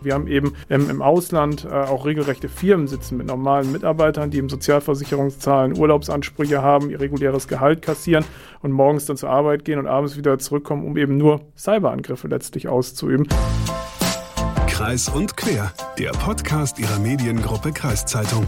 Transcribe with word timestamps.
Wir 0.00 0.14
haben 0.14 0.28
eben 0.28 0.54
ähm, 0.70 0.88
im 0.90 1.02
Ausland 1.02 1.64
äh, 1.64 1.68
auch 1.68 2.06
regelrechte 2.06 2.48
Firmen 2.48 2.86
sitzen 2.86 3.16
mit 3.16 3.26
normalen 3.26 3.72
Mitarbeitern, 3.72 4.30
die 4.30 4.38
eben 4.38 4.48
Sozialversicherungszahlen, 4.48 5.76
Urlaubsansprüche 5.76 6.62
haben, 6.62 6.90
ihr 6.90 7.00
reguläres 7.00 7.48
Gehalt 7.48 7.82
kassieren 7.82 8.24
und 8.62 8.70
morgens 8.72 9.06
dann 9.06 9.16
zur 9.16 9.30
Arbeit 9.30 9.64
gehen 9.64 9.78
und 9.78 9.86
abends 9.86 10.16
wieder 10.16 10.38
zurückkommen, 10.38 10.86
um 10.86 10.96
eben 10.96 11.16
nur 11.16 11.40
Cyberangriffe 11.56 12.28
letztlich 12.28 12.68
auszuüben. 12.68 13.26
Kreis 14.68 15.08
und 15.08 15.36
Quer, 15.36 15.72
der 15.98 16.10
Podcast 16.10 16.78
ihrer 16.78 17.00
Mediengruppe 17.00 17.72
Kreiszeitung. 17.72 18.46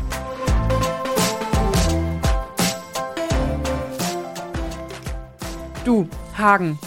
Du, 5.84 6.06
Hagen, 6.38 6.78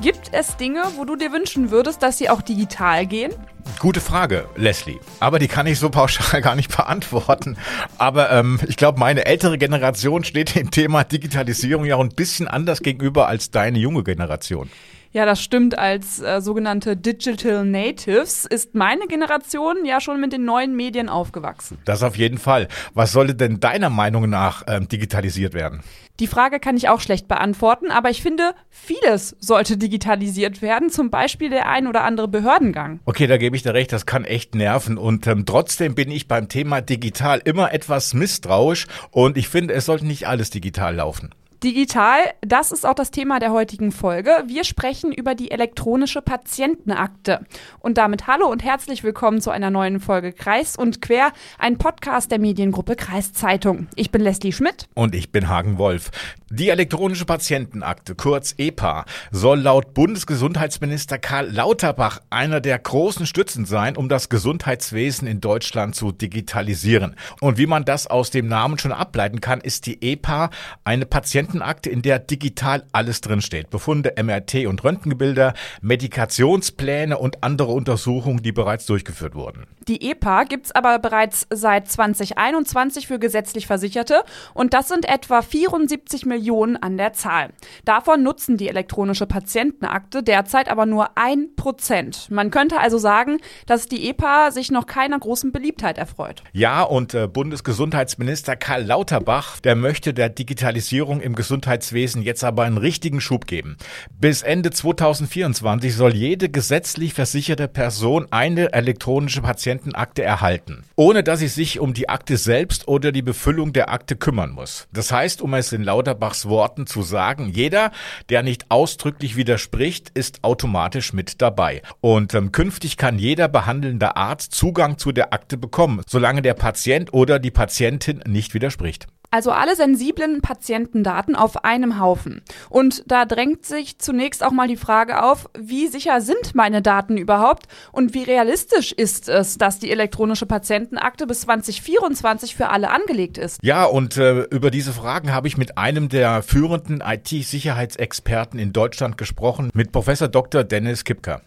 gibt 0.00 0.30
es 0.32 0.56
Dinge, 0.56 0.82
wo 0.96 1.04
du 1.04 1.16
dir 1.16 1.32
wünschen 1.32 1.70
würdest, 1.70 2.02
dass 2.02 2.18
sie 2.18 2.30
auch 2.30 2.42
digital 2.42 3.06
gehen? 3.06 3.32
Gute 3.78 4.00
Frage, 4.00 4.48
Leslie. 4.56 4.98
Aber 5.20 5.38
die 5.38 5.48
kann 5.48 5.66
ich 5.66 5.78
so 5.78 5.90
pauschal 5.90 6.40
gar 6.42 6.56
nicht 6.56 6.74
beantworten. 6.74 7.56
Aber 7.98 8.30
ähm, 8.30 8.58
ich 8.66 8.76
glaube, 8.76 8.98
meine 8.98 9.26
ältere 9.26 9.58
Generation 9.58 10.24
steht 10.24 10.54
dem 10.54 10.70
Thema 10.70 11.04
Digitalisierung 11.04 11.84
ja 11.84 11.96
auch 11.96 12.00
ein 12.00 12.14
bisschen 12.14 12.48
anders 12.48 12.82
gegenüber 12.82 13.28
als 13.28 13.50
deine 13.50 13.78
junge 13.78 14.02
Generation. 14.02 14.70
Ja, 15.12 15.26
das 15.26 15.42
stimmt. 15.42 15.76
Als 15.76 16.20
äh, 16.20 16.40
sogenannte 16.40 16.96
Digital 16.96 17.64
Natives 17.64 18.44
ist 18.44 18.76
meine 18.76 19.06
Generation 19.08 19.84
ja 19.84 20.00
schon 20.00 20.20
mit 20.20 20.32
den 20.32 20.44
neuen 20.44 20.76
Medien 20.76 21.08
aufgewachsen. 21.08 21.78
Das 21.84 22.04
auf 22.04 22.16
jeden 22.16 22.38
Fall. 22.38 22.68
Was 22.94 23.10
sollte 23.10 23.34
denn 23.34 23.58
deiner 23.58 23.90
Meinung 23.90 24.30
nach 24.30 24.62
ähm, 24.68 24.86
digitalisiert 24.86 25.52
werden? 25.52 25.82
Die 26.20 26.26
Frage 26.26 26.60
kann 26.60 26.76
ich 26.76 26.88
auch 26.88 27.00
schlecht 27.00 27.28
beantworten, 27.28 27.90
aber 27.90 28.10
ich 28.10 28.22
finde, 28.22 28.54
vieles 28.68 29.36
sollte 29.40 29.78
digitalisiert 29.78 30.60
werden, 30.60 30.90
zum 30.90 31.10
Beispiel 31.10 31.48
der 31.48 31.66
ein 31.66 31.86
oder 31.86 32.04
andere 32.04 32.28
Behördengang. 32.28 33.00
Okay, 33.06 33.26
da 33.26 33.38
gebe 33.38 33.56
ich 33.56 33.62
dir 33.62 33.72
recht, 33.72 33.90
das 33.90 34.04
kann 34.04 34.24
echt 34.24 34.54
nerven 34.54 34.98
und 34.98 35.26
ähm, 35.26 35.46
trotzdem 35.46 35.94
bin 35.94 36.10
ich 36.10 36.28
beim 36.28 36.48
Thema 36.48 36.82
digital 36.82 37.40
immer 37.42 37.72
etwas 37.72 38.12
misstrauisch 38.12 38.86
und 39.10 39.38
ich 39.38 39.48
finde, 39.48 39.72
es 39.72 39.86
sollte 39.86 40.06
nicht 40.06 40.28
alles 40.28 40.50
digital 40.50 40.96
laufen. 40.96 41.30
Digital, 41.62 42.20
das 42.40 42.72
ist 42.72 42.86
auch 42.86 42.94
das 42.94 43.10
Thema 43.10 43.38
der 43.38 43.52
heutigen 43.52 43.92
Folge. 43.92 44.30
Wir 44.46 44.64
sprechen 44.64 45.12
über 45.12 45.34
die 45.34 45.50
elektronische 45.50 46.22
Patientenakte. 46.22 47.44
Und 47.80 47.98
damit 47.98 48.26
hallo 48.26 48.46
und 48.46 48.64
herzlich 48.64 49.04
willkommen 49.04 49.42
zu 49.42 49.50
einer 49.50 49.68
neuen 49.68 50.00
Folge 50.00 50.32
Kreis 50.32 50.74
und 50.76 51.02
Quer, 51.02 51.32
ein 51.58 51.76
Podcast 51.76 52.30
der 52.30 52.38
Mediengruppe 52.38 52.96
Kreiszeitung. 52.96 53.88
Ich 53.94 54.10
bin 54.10 54.22
Leslie 54.22 54.52
Schmidt. 54.52 54.88
Und 54.94 55.14
ich 55.14 55.32
bin 55.32 55.48
Hagen 55.48 55.76
Wolf. 55.76 56.10
Die 56.48 56.70
elektronische 56.70 57.26
Patientenakte, 57.26 58.14
kurz 58.14 58.54
EPA, 58.56 59.04
soll 59.30 59.60
laut 59.60 59.92
Bundesgesundheitsminister 59.92 61.18
Karl 61.18 61.48
Lauterbach 61.50 62.20
einer 62.30 62.62
der 62.62 62.78
großen 62.78 63.26
Stützen 63.26 63.66
sein, 63.66 63.98
um 63.98 64.08
das 64.08 64.30
Gesundheitswesen 64.30 65.28
in 65.28 65.42
Deutschland 65.42 65.94
zu 65.94 66.10
digitalisieren. 66.10 67.16
Und 67.40 67.58
wie 67.58 67.66
man 67.66 67.84
das 67.84 68.06
aus 68.06 68.30
dem 68.30 68.48
Namen 68.48 68.78
schon 68.78 68.92
ableiten 68.92 69.42
kann, 69.42 69.60
ist 69.60 69.84
die 69.84 70.02
EPA 70.02 70.48
eine 70.84 71.04
Patientenakte 71.04 71.49
Patientenakte, 71.50 71.90
in 71.90 72.02
der 72.02 72.18
digital 72.18 72.84
alles 72.92 73.20
drinsteht. 73.20 73.70
Befunde, 73.70 74.14
MRT 74.22 74.66
und 74.66 74.84
Röntgenbilder, 74.84 75.54
Medikationspläne 75.80 77.18
und 77.18 77.42
andere 77.42 77.72
Untersuchungen, 77.72 78.42
die 78.42 78.52
bereits 78.52 78.86
durchgeführt 78.86 79.34
wurden. 79.34 79.66
Die 79.88 80.10
EPA 80.10 80.44
gibt 80.44 80.66
es 80.66 80.72
aber 80.72 80.98
bereits 80.98 81.46
seit 81.50 81.88
2021 81.88 83.06
für 83.06 83.18
gesetzlich 83.18 83.66
Versicherte 83.66 84.22
und 84.54 84.74
das 84.74 84.88
sind 84.88 85.08
etwa 85.08 85.42
74 85.42 86.26
Millionen 86.26 86.76
an 86.76 86.96
der 86.96 87.12
Zahl. 87.12 87.50
Davon 87.84 88.22
nutzen 88.22 88.56
die 88.56 88.68
elektronische 88.68 89.26
Patientenakte 89.26 90.22
derzeit 90.22 90.70
aber 90.70 90.86
nur 90.86 91.16
ein 91.16 91.56
Prozent. 91.56 92.28
Man 92.30 92.50
könnte 92.50 92.78
also 92.78 92.98
sagen, 92.98 93.38
dass 93.66 93.88
die 93.88 94.08
EPA 94.08 94.52
sich 94.52 94.70
noch 94.70 94.86
keiner 94.86 95.18
großen 95.18 95.50
Beliebtheit 95.50 95.98
erfreut. 95.98 96.42
Ja, 96.52 96.82
und 96.82 97.14
äh, 97.14 97.26
Bundesgesundheitsminister 97.26 98.54
Karl 98.56 98.84
Lauterbach, 98.84 99.60
der 99.60 99.74
möchte 99.74 100.14
der 100.14 100.28
Digitalisierung 100.28 101.20
im 101.20 101.34
Gesundheitswesen 101.40 102.20
jetzt 102.20 102.44
aber 102.44 102.64
einen 102.64 102.76
richtigen 102.76 103.22
Schub 103.22 103.46
geben. 103.46 103.78
Bis 104.20 104.42
Ende 104.42 104.70
2024 104.70 105.94
soll 105.94 106.14
jede 106.14 106.50
gesetzlich 106.50 107.14
versicherte 107.14 107.66
Person 107.66 108.26
eine 108.30 108.74
elektronische 108.74 109.40
Patientenakte 109.40 110.22
erhalten, 110.22 110.84
ohne 110.96 111.22
dass 111.22 111.38
sie 111.38 111.48
sich 111.48 111.80
um 111.80 111.94
die 111.94 112.10
Akte 112.10 112.36
selbst 112.36 112.88
oder 112.88 113.10
die 113.10 113.22
Befüllung 113.22 113.72
der 113.72 113.90
Akte 113.90 114.16
kümmern 114.16 114.50
muss. 114.50 114.86
Das 114.92 115.12
heißt, 115.12 115.40
um 115.40 115.54
es 115.54 115.72
in 115.72 115.82
Lauterbachs 115.82 116.46
Worten 116.46 116.86
zu 116.86 117.00
sagen, 117.00 117.48
jeder, 117.48 117.90
der 118.28 118.42
nicht 118.42 118.66
ausdrücklich 118.70 119.36
widerspricht, 119.36 120.10
ist 120.10 120.44
automatisch 120.44 121.14
mit 121.14 121.40
dabei. 121.40 121.80
Und 122.02 122.34
ähm, 122.34 122.52
künftig 122.52 122.98
kann 122.98 123.18
jeder 123.18 123.48
behandelnde 123.48 124.14
Arzt 124.16 124.54
Zugang 124.54 124.98
zu 124.98 125.10
der 125.10 125.32
Akte 125.32 125.56
bekommen, 125.56 126.02
solange 126.06 126.42
der 126.42 126.54
Patient 126.54 127.14
oder 127.14 127.38
die 127.38 127.50
Patientin 127.50 128.22
nicht 128.26 128.52
widerspricht. 128.52 129.06
Also 129.30 129.52
alle 129.52 129.76
sensiblen 129.76 130.40
Patientendaten 130.40 131.36
auf 131.36 131.64
einem 131.64 132.00
Haufen. 132.00 132.42
Und 132.68 133.04
da 133.06 133.24
drängt 133.24 133.64
sich 133.64 133.98
zunächst 133.98 134.42
auch 134.44 134.50
mal 134.50 134.66
die 134.66 134.76
Frage 134.76 135.22
auf, 135.22 135.48
wie 135.56 135.86
sicher 135.86 136.20
sind 136.20 136.54
meine 136.54 136.82
Daten 136.82 137.16
überhaupt 137.16 137.66
und 137.92 138.12
wie 138.12 138.24
realistisch 138.24 138.92
ist 138.92 139.28
es, 139.28 139.56
dass 139.56 139.78
die 139.78 139.90
elektronische 139.90 140.46
Patientenakte 140.46 141.26
bis 141.26 141.42
2024 141.42 142.56
für 142.56 142.70
alle 142.70 142.90
angelegt 142.90 143.38
ist? 143.38 143.58
Ja, 143.62 143.84
und 143.84 144.16
äh, 144.16 144.42
über 144.50 144.72
diese 144.72 144.92
Fragen 144.92 145.32
habe 145.32 145.46
ich 145.46 145.56
mit 145.56 145.78
einem 145.78 146.08
der 146.08 146.42
führenden 146.42 147.00
IT-Sicherheitsexperten 147.00 148.58
in 148.58 148.72
Deutschland 148.72 149.16
gesprochen, 149.16 149.70
mit 149.74 149.92
Professor 149.92 150.26
Dr. 150.28 150.64
Dennis 150.64 151.04
Kipka. 151.04 151.40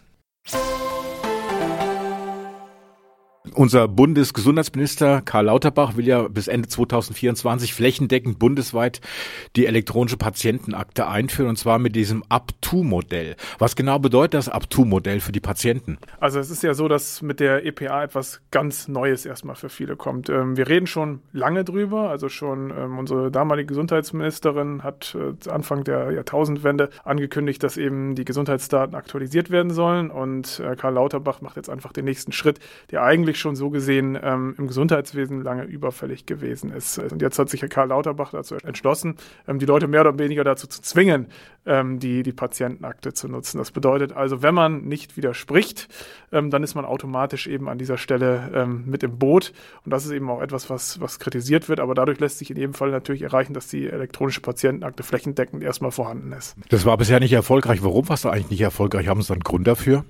Unser 3.54 3.86
Bundesgesundheitsminister 3.86 5.22
Karl 5.22 5.44
Lauterbach 5.44 5.96
will 5.96 6.08
ja 6.08 6.26
bis 6.26 6.48
Ende 6.48 6.66
2024 6.66 7.72
flächendeckend 7.72 8.40
bundesweit 8.40 9.00
die 9.54 9.66
elektronische 9.66 10.16
Patientenakte 10.16 11.06
einführen 11.06 11.50
und 11.50 11.56
zwar 11.56 11.78
mit 11.78 11.94
diesem 11.94 12.24
Up-to-Modell. 12.28 13.36
Was 13.60 13.76
genau 13.76 14.00
bedeutet 14.00 14.34
das 14.34 14.48
Up-to-Modell 14.48 15.20
für 15.20 15.30
die 15.30 15.38
Patienten? 15.38 15.98
Also 16.18 16.40
es 16.40 16.50
ist 16.50 16.64
ja 16.64 16.74
so, 16.74 16.88
dass 16.88 17.22
mit 17.22 17.38
der 17.38 17.64
EPA 17.64 18.02
etwas 18.02 18.40
ganz 18.50 18.88
Neues 18.88 19.24
erstmal 19.24 19.54
für 19.54 19.68
viele 19.68 19.94
kommt. 19.94 20.28
Ähm, 20.30 20.56
wir 20.56 20.68
reden 20.68 20.88
schon 20.88 21.20
lange 21.32 21.62
drüber, 21.62 22.10
also 22.10 22.28
schon 22.28 22.70
ähm, 22.76 22.98
unsere 22.98 23.30
damalige 23.30 23.68
Gesundheitsministerin 23.68 24.82
hat 24.82 25.16
äh, 25.16 25.48
Anfang 25.48 25.84
der 25.84 26.10
Jahrtausendwende 26.10 26.90
angekündigt, 27.04 27.62
dass 27.62 27.76
eben 27.76 28.16
die 28.16 28.24
Gesundheitsdaten 28.24 28.96
aktualisiert 28.96 29.50
werden 29.50 29.70
sollen 29.70 30.10
und 30.10 30.58
äh, 30.58 30.74
Karl 30.74 30.94
Lauterbach 30.94 31.40
macht 31.40 31.54
jetzt 31.54 31.70
einfach 31.70 31.92
den 31.92 32.04
nächsten 32.04 32.32
Schritt, 32.32 32.58
der 32.90 33.04
eigentlich 33.04 33.43
schon 33.44 33.56
so 33.56 33.68
gesehen 33.68 34.18
ähm, 34.20 34.54
im 34.56 34.66
Gesundheitswesen 34.66 35.42
lange 35.42 35.64
überfällig 35.64 36.24
gewesen 36.24 36.72
ist. 36.72 36.98
Und 36.98 37.20
jetzt 37.20 37.38
hat 37.38 37.50
sich 37.50 37.60
Herr 37.60 37.68
Karl 37.68 37.88
Lauterbach 37.88 38.30
dazu 38.30 38.56
entschlossen, 38.56 39.16
ähm, 39.46 39.58
die 39.58 39.66
Leute 39.66 39.86
mehr 39.86 40.00
oder 40.00 40.18
weniger 40.18 40.44
dazu 40.44 40.66
zu 40.66 40.80
zwingen, 40.80 41.26
ähm, 41.66 41.98
die, 41.98 42.22
die 42.22 42.32
Patientenakte 42.32 43.12
zu 43.12 43.28
nutzen. 43.28 43.58
Das 43.58 43.70
bedeutet 43.70 44.14
also, 44.14 44.42
wenn 44.42 44.54
man 44.54 44.84
nicht 44.84 45.18
widerspricht, 45.18 45.88
ähm, 46.32 46.50
dann 46.50 46.62
ist 46.62 46.74
man 46.74 46.86
automatisch 46.86 47.46
eben 47.46 47.68
an 47.68 47.76
dieser 47.76 47.98
Stelle 47.98 48.50
ähm, 48.54 48.84
mit 48.86 49.02
im 49.02 49.18
Boot. 49.18 49.52
Und 49.84 49.92
das 49.92 50.06
ist 50.06 50.12
eben 50.12 50.30
auch 50.30 50.40
etwas, 50.40 50.70
was, 50.70 51.00
was 51.02 51.18
kritisiert 51.18 51.68
wird. 51.68 51.80
Aber 51.80 51.94
dadurch 51.94 52.18
lässt 52.20 52.38
sich 52.38 52.50
in 52.50 52.56
jedem 52.56 52.74
Fall 52.74 52.90
natürlich 52.90 53.22
erreichen, 53.22 53.52
dass 53.52 53.68
die 53.68 53.86
elektronische 53.86 54.40
Patientenakte 54.40 55.02
flächendeckend 55.02 55.62
erstmal 55.62 55.90
vorhanden 55.90 56.32
ist. 56.32 56.56
Das 56.70 56.86
war 56.86 56.96
bisher 56.96 57.20
nicht 57.20 57.34
erfolgreich. 57.34 57.82
Warum 57.82 58.08
war 58.08 58.14
es 58.14 58.24
eigentlich 58.24 58.50
nicht 58.50 58.62
erfolgreich? 58.62 59.06
Haben 59.06 59.20
Sie 59.20 59.32
einen 59.34 59.42
Grund 59.42 59.66
dafür? 59.66 60.04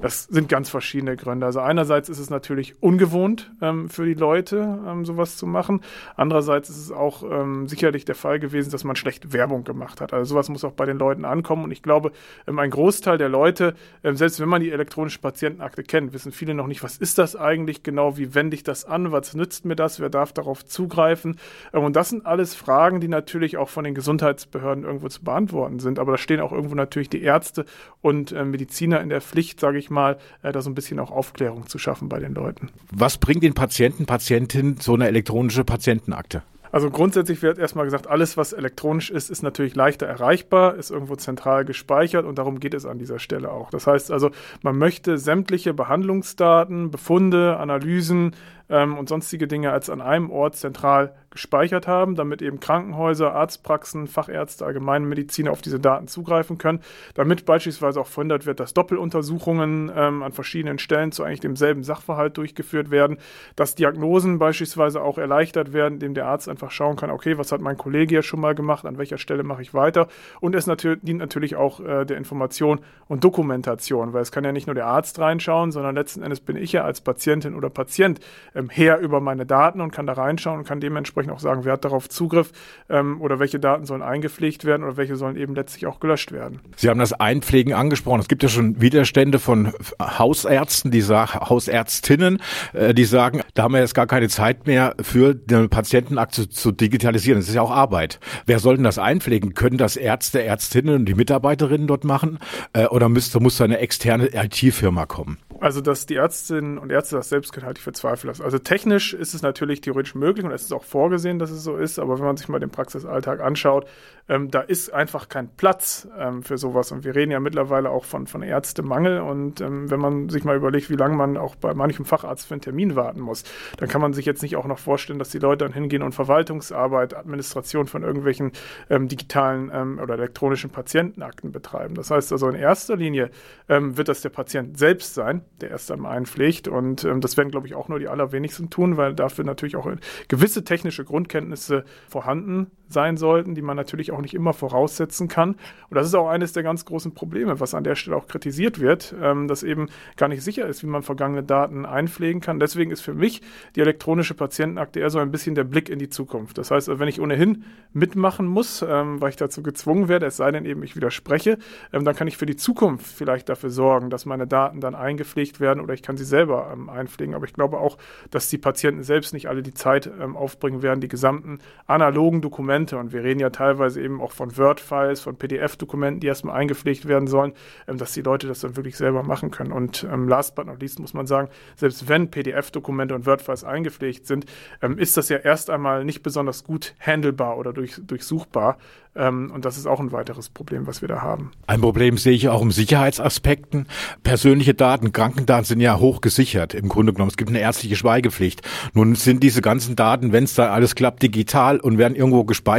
Das 0.00 0.24
sind 0.24 0.48
ganz 0.48 0.68
verschiedene 0.68 1.16
Gründe. 1.16 1.46
Also 1.46 1.60
einerseits 1.60 2.08
ist 2.08 2.18
es 2.18 2.30
natürlich 2.30 2.82
ungewohnt 2.82 3.52
ähm, 3.60 3.88
für 3.88 4.04
die 4.04 4.14
Leute, 4.14 4.80
ähm, 4.86 5.04
sowas 5.04 5.36
zu 5.36 5.46
machen. 5.46 5.80
Andererseits 6.16 6.68
ist 6.70 6.78
es 6.78 6.90
auch 6.90 7.22
ähm, 7.22 7.68
sicherlich 7.68 8.04
der 8.04 8.14
Fall 8.14 8.38
gewesen, 8.38 8.70
dass 8.70 8.84
man 8.84 8.96
schlecht 8.96 9.32
Werbung 9.32 9.64
gemacht 9.64 10.00
hat. 10.00 10.12
Also 10.12 10.34
sowas 10.34 10.48
muss 10.48 10.64
auch 10.64 10.72
bei 10.72 10.86
den 10.86 10.98
Leuten 10.98 11.24
ankommen. 11.24 11.64
Und 11.64 11.70
ich 11.70 11.82
glaube, 11.82 12.12
ähm, 12.46 12.58
ein 12.58 12.70
Großteil 12.70 13.18
der 13.18 13.28
Leute, 13.28 13.74
ähm, 14.02 14.16
selbst 14.16 14.40
wenn 14.40 14.48
man 14.48 14.62
die 14.62 14.70
elektronische 14.70 15.20
Patientenakte 15.20 15.82
kennt, 15.82 16.12
wissen 16.12 16.32
viele 16.32 16.54
noch 16.54 16.66
nicht, 16.66 16.82
was 16.82 16.96
ist 16.96 17.18
das 17.18 17.36
eigentlich 17.36 17.82
genau, 17.82 18.16
wie 18.16 18.34
wende 18.34 18.54
ich 18.54 18.62
das 18.62 18.84
an, 18.84 19.12
was 19.12 19.34
nützt 19.34 19.64
mir 19.64 19.76
das, 19.76 20.00
wer 20.00 20.10
darf 20.10 20.32
darauf 20.32 20.64
zugreifen. 20.64 21.36
Ähm, 21.72 21.84
und 21.84 21.96
das 21.96 22.08
sind 22.08 22.26
alles 22.26 22.54
Fragen, 22.54 23.00
die 23.00 23.08
natürlich 23.08 23.56
auch 23.56 23.68
von 23.68 23.84
den 23.84 23.94
Gesundheitsbehörden 23.94 24.84
irgendwo 24.84 25.08
zu 25.08 25.22
beantworten 25.22 25.78
sind. 25.78 25.98
Aber 25.98 26.12
da 26.12 26.18
stehen 26.18 26.40
auch 26.40 26.52
irgendwo 26.52 26.74
natürlich 26.74 27.10
die 27.10 27.22
Ärzte 27.22 27.64
und 28.00 28.32
äh, 28.32 28.44
Mediziner 28.44 29.00
in 29.00 29.08
der 29.08 29.20
Pflicht, 29.20 29.60
sage 29.72 29.78
ich 29.78 29.88
mal, 29.88 30.18
äh, 30.42 30.52
da 30.52 30.60
so 30.60 30.68
ein 30.68 30.74
bisschen 30.74 30.98
auch 30.98 31.10
Aufklärung 31.10 31.66
zu 31.66 31.78
schaffen 31.78 32.10
bei 32.10 32.20
den 32.20 32.34
Leuten. 32.34 32.68
Was 32.90 33.16
bringt 33.16 33.42
den 33.42 33.54
Patienten, 33.54 34.04
Patientin 34.04 34.76
so 34.78 34.92
eine 34.92 35.08
elektronische 35.08 35.64
Patientenakte? 35.64 36.42
Also 36.72 36.90
grundsätzlich 36.90 37.40
wird 37.40 37.58
erstmal 37.58 37.86
gesagt, 37.86 38.06
alles, 38.06 38.36
was 38.36 38.52
elektronisch 38.52 39.10
ist, 39.10 39.30
ist 39.30 39.42
natürlich 39.42 39.74
leichter 39.74 40.06
erreichbar, 40.06 40.74
ist 40.74 40.90
irgendwo 40.90 41.16
zentral 41.16 41.64
gespeichert 41.64 42.26
und 42.26 42.36
darum 42.36 42.60
geht 42.60 42.74
es 42.74 42.84
an 42.84 42.98
dieser 42.98 43.18
Stelle 43.18 43.50
auch. 43.50 43.70
Das 43.70 43.86
heißt 43.86 44.10
also, 44.10 44.30
man 44.62 44.76
möchte 44.76 45.16
sämtliche 45.16 45.72
Behandlungsdaten, 45.72 46.90
Befunde, 46.90 47.56
Analysen 47.58 48.34
ähm, 48.68 48.98
und 48.98 49.08
sonstige 49.08 49.46
Dinge 49.46 49.72
als 49.72 49.88
an 49.88 50.02
einem 50.02 50.30
Ort 50.30 50.56
zentral 50.56 51.14
gespeichert 51.32 51.88
haben, 51.88 52.14
damit 52.14 52.40
eben 52.42 52.60
Krankenhäuser, 52.60 53.34
Arztpraxen, 53.34 54.06
Fachärzte, 54.06 54.64
Allgemeinmediziner 54.64 55.50
auf 55.50 55.62
diese 55.62 55.80
Daten 55.80 56.06
zugreifen 56.06 56.58
können, 56.58 56.80
damit 57.14 57.44
beispielsweise 57.44 58.00
auch 58.00 58.06
verhindert 58.06 58.46
wird, 58.46 58.60
dass 58.60 58.74
Doppeluntersuchungen 58.74 59.90
ähm, 59.94 60.22
an 60.22 60.32
verschiedenen 60.32 60.78
Stellen 60.78 61.10
zu 61.10 61.24
eigentlich 61.24 61.40
demselben 61.40 61.82
Sachverhalt 61.82 62.36
durchgeführt 62.36 62.90
werden, 62.90 63.18
dass 63.56 63.74
Diagnosen 63.74 64.38
beispielsweise 64.38 65.02
auch 65.02 65.18
erleichtert 65.18 65.72
werden, 65.72 65.94
indem 65.94 66.14
der 66.14 66.26
Arzt 66.26 66.48
einfach 66.48 66.70
schauen 66.70 66.96
kann, 66.96 67.10
okay, 67.10 67.38
was 67.38 67.50
hat 67.50 67.60
mein 67.60 67.76
Kollege 67.76 68.14
hier 68.14 68.22
schon 68.22 68.40
mal 68.40 68.54
gemacht, 68.54 68.86
an 68.86 68.98
welcher 68.98 69.18
Stelle 69.18 69.42
mache 69.42 69.62
ich 69.62 69.74
weiter? 69.74 70.08
Und 70.40 70.54
es 70.54 70.66
natürlich, 70.66 71.00
dient 71.02 71.20
natürlich 71.20 71.56
auch 71.56 71.80
äh, 71.80 72.04
der 72.04 72.18
Information 72.18 72.80
und 73.08 73.24
Dokumentation, 73.24 74.12
weil 74.12 74.22
es 74.22 74.32
kann 74.32 74.44
ja 74.44 74.52
nicht 74.52 74.66
nur 74.66 74.74
der 74.74 74.86
Arzt 74.86 75.18
reinschauen, 75.18 75.72
sondern 75.72 75.94
letzten 75.94 76.22
Endes 76.22 76.40
bin 76.40 76.56
ich 76.56 76.72
ja 76.72 76.84
als 76.84 77.00
Patientin 77.00 77.54
oder 77.54 77.70
Patient 77.70 78.20
ähm, 78.54 78.68
Herr 78.68 78.98
über 78.98 79.20
meine 79.20 79.46
Daten 79.46 79.80
und 79.80 79.92
kann 79.92 80.06
da 80.06 80.12
reinschauen 80.12 80.58
und 80.58 80.66
kann 80.66 80.80
dementsprechend 80.80 81.21
dementsprechend 81.22 81.32
auch 81.32 81.40
sagen, 81.40 81.64
wer 81.64 81.72
hat 81.74 81.84
darauf 81.84 82.08
Zugriff 82.08 82.52
ähm, 82.88 83.20
oder 83.20 83.38
welche 83.38 83.58
Daten 83.58 83.84
sollen 83.86 84.02
eingepflegt 84.02 84.64
werden 84.64 84.84
oder 84.84 84.96
welche 84.96 85.16
sollen 85.16 85.36
eben 85.36 85.54
letztlich 85.54 85.86
auch 85.86 86.00
gelöscht 86.00 86.32
werden. 86.32 86.60
Sie 86.76 86.88
haben 86.88 86.98
das 86.98 87.12
Einpflegen 87.12 87.72
angesprochen. 87.74 88.20
Es 88.20 88.28
gibt 88.28 88.42
ja 88.42 88.48
schon 88.48 88.80
Widerstände 88.80 89.38
von 89.38 89.72
Hausärzten, 90.00 90.90
die 90.90 91.00
sagen, 91.00 91.40
Hausärztinnen, 91.48 92.40
äh, 92.72 92.94
die 92.94 93.04
sagen, 93.04 93.42
da 93.54 93.64
haben 93.64 93.74
wir 93.74 93.80
jetzt 93.80 93.94
gar 93.94 94.06
keine 94.06 94.28
Zeit 94.28 94.66
mehr 94.66 94.94
für 95.00 95.38
eine 95.50 95.68
Patientenakte 95.68 96.48
zu 96.48 96.72
digitalisieren. 96.72 97.40
Das 97.40 97.48
ist 97.48 97.54
ja 97.54 97.62
auch 97.62 97.70
Arbeit. 97.70 98.18
Wer 98.46 98.58
soll 98.58 98.76
denn 98.76 98.84
das 98.84 98.98
einpflegen? 98.98 99.54
Können 99.54 99.78
das 99.78 99.96
Ärzte, 99.96 100.42
Ärztinnen 100.42 100.94
und 100.94 101.04
die 101.06 101.14
Mitarbeiterinnen 101.14 101.86
dort 101.86 102.04
machen? 102.04 102.38
Äh, 102.72 102.86
oder 102.86 103.08
müsste, 103.08 103.40
muss 103.40 103.56
da 103.56 103.64
eine 103.64 103.78
externe 103.78 104.30
IT-Firma 104.34 105.06
kommen? 105.06 105.38
Also, 105.62 105.80
dass 105.80 106.06
die 106.06 106.16
Ärztinnen 106.16 106.76
und 106.76 106.90
Ärzte 106.90 107.14
das 107.14 107.28
selbst 107.28 107.52
können, 107.52 107.66
halte 107.66 107.78
ich 107.78 107.84
für 107.84 107.92
zweifelhaft. 107.92 108.42
Also 108.42 108.58
technisch 108.58 109.14
ist 109.14 109.32
es 109.32 109.42
natürlich 109.42 109.80
theoretisch 109.80 110.16
möglich 110.16 110.44
und 110.44 110.50
es 110.50 110.62
ist 110.62 110.72
auch 110.72 110.82
vorgesehen, 110.82 111.38
dass 111.38 111.52
es 111.52 111.62
so 111.62 111.76
ist, 111.76 112.00
aber 112.00 112.18
wenn 112.18 112.24
man 112.24 112.36
sich 112.36 112.48
mal 112.48 112.58
den 112.58 112.70
Praxisalltag 112.70 113.40
anschaut, 113.40 113.86
ähm, 114.28 114.50
da 114.50 114.60
ist 114.60 114.92
einfach 114.92 115.28
kein 115.28 115.48
Platz 115.48 116.08
ähm, 116.18 116.42
für 116.42 116.58
sowas. 116.58 116.90
Und 116.90 117.04
wir 117.04 117.14
reden 117.14 117.30
ja 117.32 117.40
mittlerweile 117.40 117.90
auch 117.90 118.04
von, 118.04 118.26
von 118.26 118.42
Ärztemangel. 118.42 119.20
Und 119.20 119.60
ähm, 119.60 119.90
wenn 119.90 120.00
man 120.00 120.28
sich 120.28 120.44
mal 120.44 120.56
überlegt, 120.56 120.90
wie 120.90 120.96
lange 120.96 121.16
man 121.16 121.36
auch 121.36 121.54
bei 121.56 121.74
manchem 121.74 122.04
Facharzt 122.04 122.46
für 122.46 122.54
einen 122.54 122.60
Termin 122.60 122.96
warten 122.96 123.20
muss, 123.20 123.44
dann 123.78 123.88
kann 123.88 124.00
man 124.00 124.14
sich 124.14 124.26
jetzt 124.26 124.42
nicht 124.42 124.56
auch 124.56 124.66
noch 124.66 124.78
vorstellen, 124.78 125.18
dass 125.18 125.30
die 125.30 125.38
Leute 125.38 125.64
dann 125.64 125.72
hingehen 125.72 126.02
und 126.02 126.12
Verwaltungsarbeit, 126.12 127.14
Administration 127.14 127.86
von 127.86 128.02
irgendwelchen 128.02 128.52
ähm, 128.90 129.08
digitalen 129.08 129.70
ähm, 129.72 129.98
oder 130.00 130.14
elektronischen 130.14 130.70
Patientenakten 130.70 131.52
betreiben. 131.52 131.94
Das 131.94 132.10
heißt 132.10 132.32
also 132.32 132.48
in 132.48 132.54
erster 132.54 132.96
Linie 132.96 133.30
ähm, 133.68 133.96
wird 133.96 134.08
das 134.08 134.22
der 134.22 134.30
Patient 134.30 134.78
selbst 134.78 135.14
sein, 135.14 135.42
der 135.60 135.70
erst 135.70 135.90
einmal 135.90 136.16
einpflegt. 136.16 136.68
Und 136.68 137.04
ähm, 137.04 137.20
das 137.20 137.36
werden, 137.36 137.50
glaube 137.50 137.66
ich, 137.66 137.74
auch 137.74 137.88
nur 137.88 137.98
die 137.98 138.08
allerwenigsten 138.08 138.70
tun, 138.70 138.96
weil 138.96 139.14
dafür 139.14 139.44
natürlich 139.44 139.76
auch 139.76 139.90
gewisse 140.28 140.64
technische 140.64 141.04
Grundkenntnisse 141.04 141.84
vorhanden 142.08 142.70
sein 142.92 143.16
sollten, 143.16 143.54
die 143.54 143.62
man 143.62 143.76
natürlich 143.76 144.12
auch 144.12 144.20
nicht 144.20 144.34
immer 144.34 144.52
voraussetzen 144.52 145.28
kann. 145.28 145.50
Und 145.90 145.94
das 145.96 146.06
ist 146.06 146.14
auch 146.14 146.28
eines 146.28 146.52
der 146.52 146.62
ganz 146.62 146.84
großen 146.84 147.14
Probleme, 147.14 147.60
was 147.60 147.74
an 147.74 147.84
der 147.84 147.94
Stelle 147.94 148.16
auch 148.16 148.26
kritisiert 148.26 148.80
wird, 148.80 149.14
ähm, 149.20 149.48
dass 149.48 149.62
eben 149.62 149.88
gar 150.16 150.28
nicht 150.28 150.42
sicher 150.42 150.66
ist, 150.66 150.82
wie 150.82 150.86
man 150.86 151.02
vergangene 151.02 151.42
Daten 151.42 151.86
einpflegen 151.86 152.40
kann. 152.40 152.60
Deswegen 152.60 152.90
ist 152.90 153.00
für 153.00 153.14
mich 153.14 153.42
die 153.76 153.80
elektronische 153.80 154.34
Patientenakte 154.34 155.00
eher 155.00 155.10
so 155.10 155.18
ein 155.18 155.30
bisschen 155.30 155.54
der 155.54 155.64
Blick 155.64 155.88
in 155.88 155.98
die 155.98 156.08
Zukunft. 156.08 156.58
Das 156.58 156.70
heißt, 156.70 156.98
wenn 156.98 157.08
ich 157.08 157.20
ohnehin 157.20 157.64
mitmachen 157.92 158.46
muss, 158.46 158.82
ähm, 158.82 159.20
weil 159.20 159.30
ich 159.30 159.36
dazu 159.36 159.62
gezwungen 159.62 160.08
werde, 160.08 160.26
es 160.26 160.36
sei 160.36 160.50
denn 160.50 160.64
eben, 160.64 160.82
ich 160.82 160.96
widerspreche, 160.96 161.58
ähm, 161.92 162.04
dann 162.04 162.14
kann 162.14 162.28
ich 162.28 162.36
für 162.36 162.46
die 162.46 162.56
Zukunft 162.56 163.06
vielleicht 163.06 163.48
dafür 163.48 163.70
sorgen, 163.70 164.10
dass 164.10 164.26
meine 164.26 164.46
Daten 164.46 164.80
dann 164.80 164.94
eingepflegt 164.94 165.60
werden 165.60 165.80
oder 165.80 165.94
ich 165.94 166.02
kann 166.02 166.16
sie 166.16 166.24
selber 166.24 166.70
ähm, 166.72 166.88
einpflegen. 166.88 167.34
Aber 167.34 167.44
ich 167.44 167.52
glaube 167.52 167.78
auch, 167.78 167.98
dass 168.30 168.48
die 168.48 168.58
Patienten 168.58 169.02
selbst 169.02 169.32
nicht 169.32 169.48
alle 169.48 169.62
die 169.62 169.74
Zeit 169.74 170.10
ähm, 170.20 170.36
aufbringen 170.36 170.82
werden, 170.82 171.00
die 171.00 171.08
gesamten 171.08 171.58
analogen 171.86 172.40
Dokumente, 172.40 172.81
und 172.90 173.12
wir 173.12 173.22
reden 173.22 173.40
ja 173.40 173.50
teilweise 173.50 174.00
eben 174.00 174.20
auch 174.20 174.32
von 174.32 174.56
Word-Files, 174.56 175.20
von 175.20 175.36
PDF-Dokumenten, 175.36 176.20
die 176.20 176.26
erstmal 176.26 176.56
eingepflegt 176.56 177.06
werden 177.06 177.28
sollen, 177.28 177.52
ähm, 177.86 177.98
dass 177.98 178.12
die 178.12 178.22
Leute 178.22 178.46
das 178.46 178.60
dann 178.60 178.76
wirklich 178.76 178.96
selber 178.96 179.22
machen 179.22 179.50
können. 179.50 179.72
Und 179.72 180.06
ähm, 180.10 180.28
last 180.28 180.54
but 180.54 180.66
not 180.66 180.80
least 180.80 180.98
muss 180.98 181.14
man 181.14 181.26
sagen, 181.26 181.48
selbst 181.76 182.08
wenn 182.08 182.30
PDF-Dokumente 182.30 183.14
und 183.14 183.26
Word-Files 183.26 183.64
eingepflegt 183.64 184.26
sind, 184.26 184.46
ähm, 184.80 184.98
ist 184.98 185.16
das 185.16 185.28
ja 185.28 185.38
erst 185.38 185.70
einmal 185.70 186.04
nicht 186.04 186.22
besonders 186.22 186.64
gut 186.64 186.94
handelbar 186.98 187.58
oder 187.58 187.72
durch, 187.72 188.00
durchsuchbar. 188.04 188.78
Ähm, 189.14 189.50
und 189.54 189.64
das 189.64 189.76
ist 189.76 189.86
auch 189.86 190.00
ein 190.00 190.12
weiteres 190.12 190.48
Problem, 190.48 190.86
was 190.86 191.02
wir 191.02 191.08
da 191.08 191.20
haben. 191.20 191.52
Ein 191.66 191.82
Problem 191.82 192.16
sehe 192.16 192.32
ich 192.32 192.48
auch 192.48 192.62
im 192.62 192.70
Sicherheitsaspekten. 192.70 193.86
Persönliche 194.22 194.74
Daten, 194.74 195.12
Krankendaten 195.12 195.64
sind 195.64 195.80
ja 195.80 195.98
hoch 195.98 196.22
gesichert 196.22 196.72
im 196.72 196.88
Grunde 196.88 197.12
genommen. 197.12 197.30
Es 197.30 197.36
gibt 197.36 197.50
eine 197.50 197.60
ärztliche 197.60 197.96
Schweigepflicht. 197.96 198.62
Nun 198.94 199.14
sind 199.14 199.42
diese 199.42 199.60
ganzen 199.60 199.96
Daten, 199.96 200.32
wenn 200.32 200.44
es 200.44 200.54
da 200.54 200.72
alles 200.72 200.94
klappt, 200.94 201.22
digital 201.22 201.78
und 201.78 201.98
werden 201.98 202.14
irgendwo 202.14 202.44
gespeichert, 202.44 202.71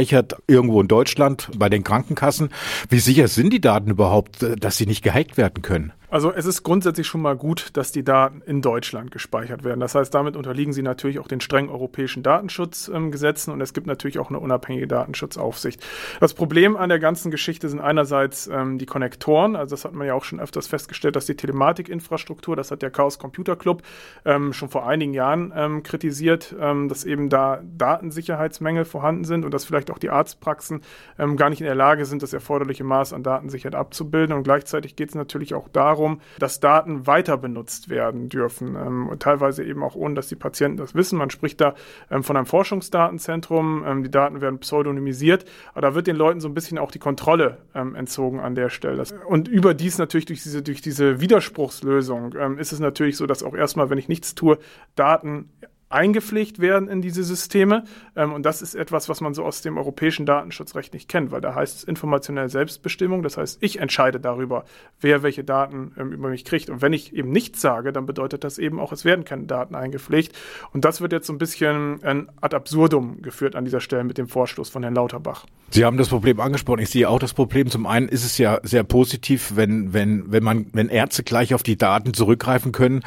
irgendwo 0.46 0.80
in 0.80 0.88
Deutschland 0.88 1.50
bei 1.56 1.68
den 1.68 1.84
Krankenkassen. 1.84 2.50
Wie 2.88 2.98
sicher 2.98 3.28
sind 3.28 3.52
die 3.52 3.60
Daten 3.60 3.90
überhaupt, 3.90 4.42
äh, 4.42 4.56
dass 4.56 4.76
sie 4.76 4.86
nicht 4.86 5.02
gehackt 5.02 5.36
werden 5.36 5.62
können? 5.62 5.92
Also 6.14 6.32
es 6.32 6.46
ist 6.46 6.62
grundsätzlich 6.62 7.08
schon 7.08 7.22
mal 7.22 7.34
gut, 7.34 7.70
dass 7.72 7.90
die 7.90 8.04
Daten 8.04 8.40
in 8.46 8.62
Deutschland 8.62 9.10
gespeichert 9.10 9.64
werden. 9.64 9.80
Das 9.80 9.96
heißt, 9.96 10.14
damit 10.14 10.36
unterliegen 10.36 10.72
sie 10.72 10.82
natürlich 10.82 11.18
auch 11.18 11.26
den 11.26 11.40
strengen 11.40 11.70
europäischen 11.70 12.22
Datenschutzgesetzen 12.22 13.50
ähm, 13.50 13.54
und 13.54 13.60
es 13.60 13.74
gibt 13.74 13.88
natürlich 13.88 14.20
auch 14.20 14.28
eine 14.28 14.38
unabhängige 14.38 14.86
Datenschutzaufsicht. 14.86 15.84
Das 16.20 16.32
Problem 16.32 16.76
an 16.76 16.88
der 16.88 17.00
ganzen 17.00 17.32
Geschichte 17.32 17.68
sind 17.68 17.80
einerseits 17.80 18.46
ähm, 18.46 18.78
die 18.78 18.86
Konnektoren. 18.86 19.56
Also 19.56 19.74
das 19.74 19.84
hat 19.84 19.92
man 19.92 20.06
ja 20.06 20.14
auch 20.14 20.22
schon 20.22 20.38
öfters 20.38 20.68
festgestellt, 20.68 21.16
dass 21.16 21.26
die 21.26 21.34
Telematikinfrastruktur, 21.34 22.54
das 22.54 22.70
hat 22.70 22.82
der 22.82 22.92
Chaos 22.92 23.18
Computer 23.18 23.56
Club 23.56 23.82
ähm, 24.24 24.52
schon 24.52 24.68
vor 24.68 24.86
einigen 24.86 25.14
Jahren 25.14 25.52
ähm, 25.56 25.82
kritisiert, 25.82 26.54
ähm, 26.60 26.88
dass 26.88 27.02
eben 27.02 27.28
da 27.28 27.60
Datensicherheitsmängel 27.76 28.84
vorhanden 28.84 29.24
sind 29.24 29.44
und 29.44 29.52
dass 29.52 29.64
vielleicht 29.64 29.90
auch 29.90 29.98
die 29.98 30.10
Arztpraxen 30.10 30.82
ähm, 31.18 31.36
gar 31.36 31.50
nicht 31.50 31.60
in 31.60 31.66
der 31.66 31.74
Lage 31.74 32.04
sind, 32.04 32.22
das 32.22 32.32
erforderliche 32.32 32.84
Maß 32.84 33.12
an 33.14 33.24
Datensicherheit 33.24 33.74
abzubilden. 33.74 34.36
Und 34.36 34.44
gleichzeitig 34.44 34.94
geht 34.94 35.08
es 35.08 35.16
natürlich 35.16 35.54
auch 35.54 35.66
darum, 35.66 36.03
darum, 36.04 36.20
dass 36.38 36.60
Daten 36.60 37.06
weiter 37.06 37.36
benutzt 37.36 37.88
werden 37.88 38.28
dürfen. 38.28 38.76
Ähm, 38.76 39.10
teilweise 39.18 39.64
eben 39.64 39.82
auch 39.82 39.94
ohne, 39.94 40.14
dass 40.14 40.28
die 40.28 40.36
Patienten 40.36 40.76
das 40.76 40.94
wissen. 40.94 41.18
Man 41.18 41.30
spricht 41.30 41.60
da 41.60 41.74
ähm, 42.10 42.22
von 42.22 42.36
einem 42.36 42.46
Forschungsdatenzentrum. 42.46 43.84
Ähm, 43.86 44.02
die 44.02 44.10
Daten 44.10 44.40
werden 44.40 44.58
pseudonymisiert. 44.58 45.44
Aber 45.72 45.80
da 45.80 45.94
wird 45.94 46.06
den 46.06 46.16
Leuten 46.16 46.40
so 46.40 46.48
ein 46.48 46.54
bisschen 46.54 46.78
auch 46.78 46.90
die 46.90 46.98
Kontrolle 46.98 47.58
ähm, 47.74 47.94
entzogen 47.94 48.40
an 48.40 48.54
der 48.54 48.68
Stelle. 48.68 49.04
Und 49.26 49.48
überdies 49.48 49.98
natürlich 49.98 50.26
durch 50.26 50.42
diese, 50.42 50.62
durch 50.62 50.80
diese 50.80 51.20
Widerspruchslösung 51.20 52.34
ähm, 52.38 52.58
ist 52.58 52.72
es 52.72 52.80
natürlich 52.80 53.16
so, 53.16 53.26
dass 53.26 53.42
auch 53.42 53.54
erstmal, 53.54 53.90
wenn 53.90 53.98
ich 53.98 54.08
nichts 54.08 54.34
tue, 54.34 54.58
Daten 54.94 55.50
eingepflegt 55.88 56.58
werden 56.58 56.88
in 56.88 57.02
diese 57.02 57.22
Systeme. 57.22 57.84
Ähm, 58.16 58.32
und 58.32 58.44
das 58.44 58.62
ist 58.62 58.74
etwas, 58.74 59.08
was 59.08 59.20
man 59.20 59.34
so 59.34 59.44
aus 59.44 59.62
dem 59.62 59.78
europäischen 59.78 60.26
Datenschutzrecht 60.26 60.92
nicht 60.92 61.08
kennt, 61.08 61.30
weil 61.30 61.40
da 61.40 61.54
heißt 61.54 61.78
es 61.78 61.84
informationelle 61.84 62.48
Selbstbestimmung. 62.48 63.22
Das 63.22 63.36
heißt, 63.36 63.58
ich 63.60 63.78
entscheide 63.78 64.20
darüber, 64.20 64.64
wer 65.00 65.22
welche 65.22 65.44
Daten 65.44 65.92
ähm, 65.98 66.12
über 66.12 66.28
mich 66.28 66.44
kriegt. 66.44 66.70
Und 66.70 66.82
wenn 66.82 66.92
ich 66.92 67.14
eben 67.14 67.30
nichts 67.30 67.60
sage, 67.60 67.92
dann 67.92 68.06
bedeutet 68.06 68.44
das 68.44 68.58
eben 68.58 68.80
auch, 68.80 68.92
es 68.92 69.04
werden 69.04 69.24
keine 69.24 69.44
Daten 69.44 69.74
eingepflegt. 69.74 70.36
Und 70.72 70.84
das 70.84 71.00
wird 71.00 71.12
jetzt 71.12 71.26
so 71.26 71.32
ein 71.32 71.38
bisschen 71.38 72.02
ein 72.02 72.28
ad 72.40 72.54
absurdum 72.54 73.22
geführt 73.22 73.56
an 73.56 73.64
dieser 73.64 73.80
Stelle 73.80 74.04
mit 74.04 74.18
dem 74.18 74.28
Vorstoß 74.28 74.70
von 74.70 74.82
Herrn 74.82 74.94
Lauterbach. 74.94 75.46
Sie 75.70 75.84
haben 75.84 75.96
das 75.96 76.08
Problem 76.08 76.40
angesprochen. 76.40 76.80
Ich 76.80 76.90
sehe 76.90 77.08
auch 77.08 77.18
das 77.18 77.34
Problem. 77.34 77.68
Zum 77.68 77.86
einen 77.86 78.08
ist 78.08 78.24
es 78.24 78.38
ja 78.38 78.60
sehr 78.62 78.84
positiv, 78.84 79.52
wenn, 79.56 79.92
wenn, 79.92 80.30
wenn 80.30 80.44
man, 80.44 80.66
wenn 80.72 80.88
Ärzte 80.88 81.24
gleich 81.24 81.54
auf 81.54 81.62
die 81.62 81.76
Daten 81.76 82.14
zurückgreifen 82.14 82.72
können, 82.72 83.02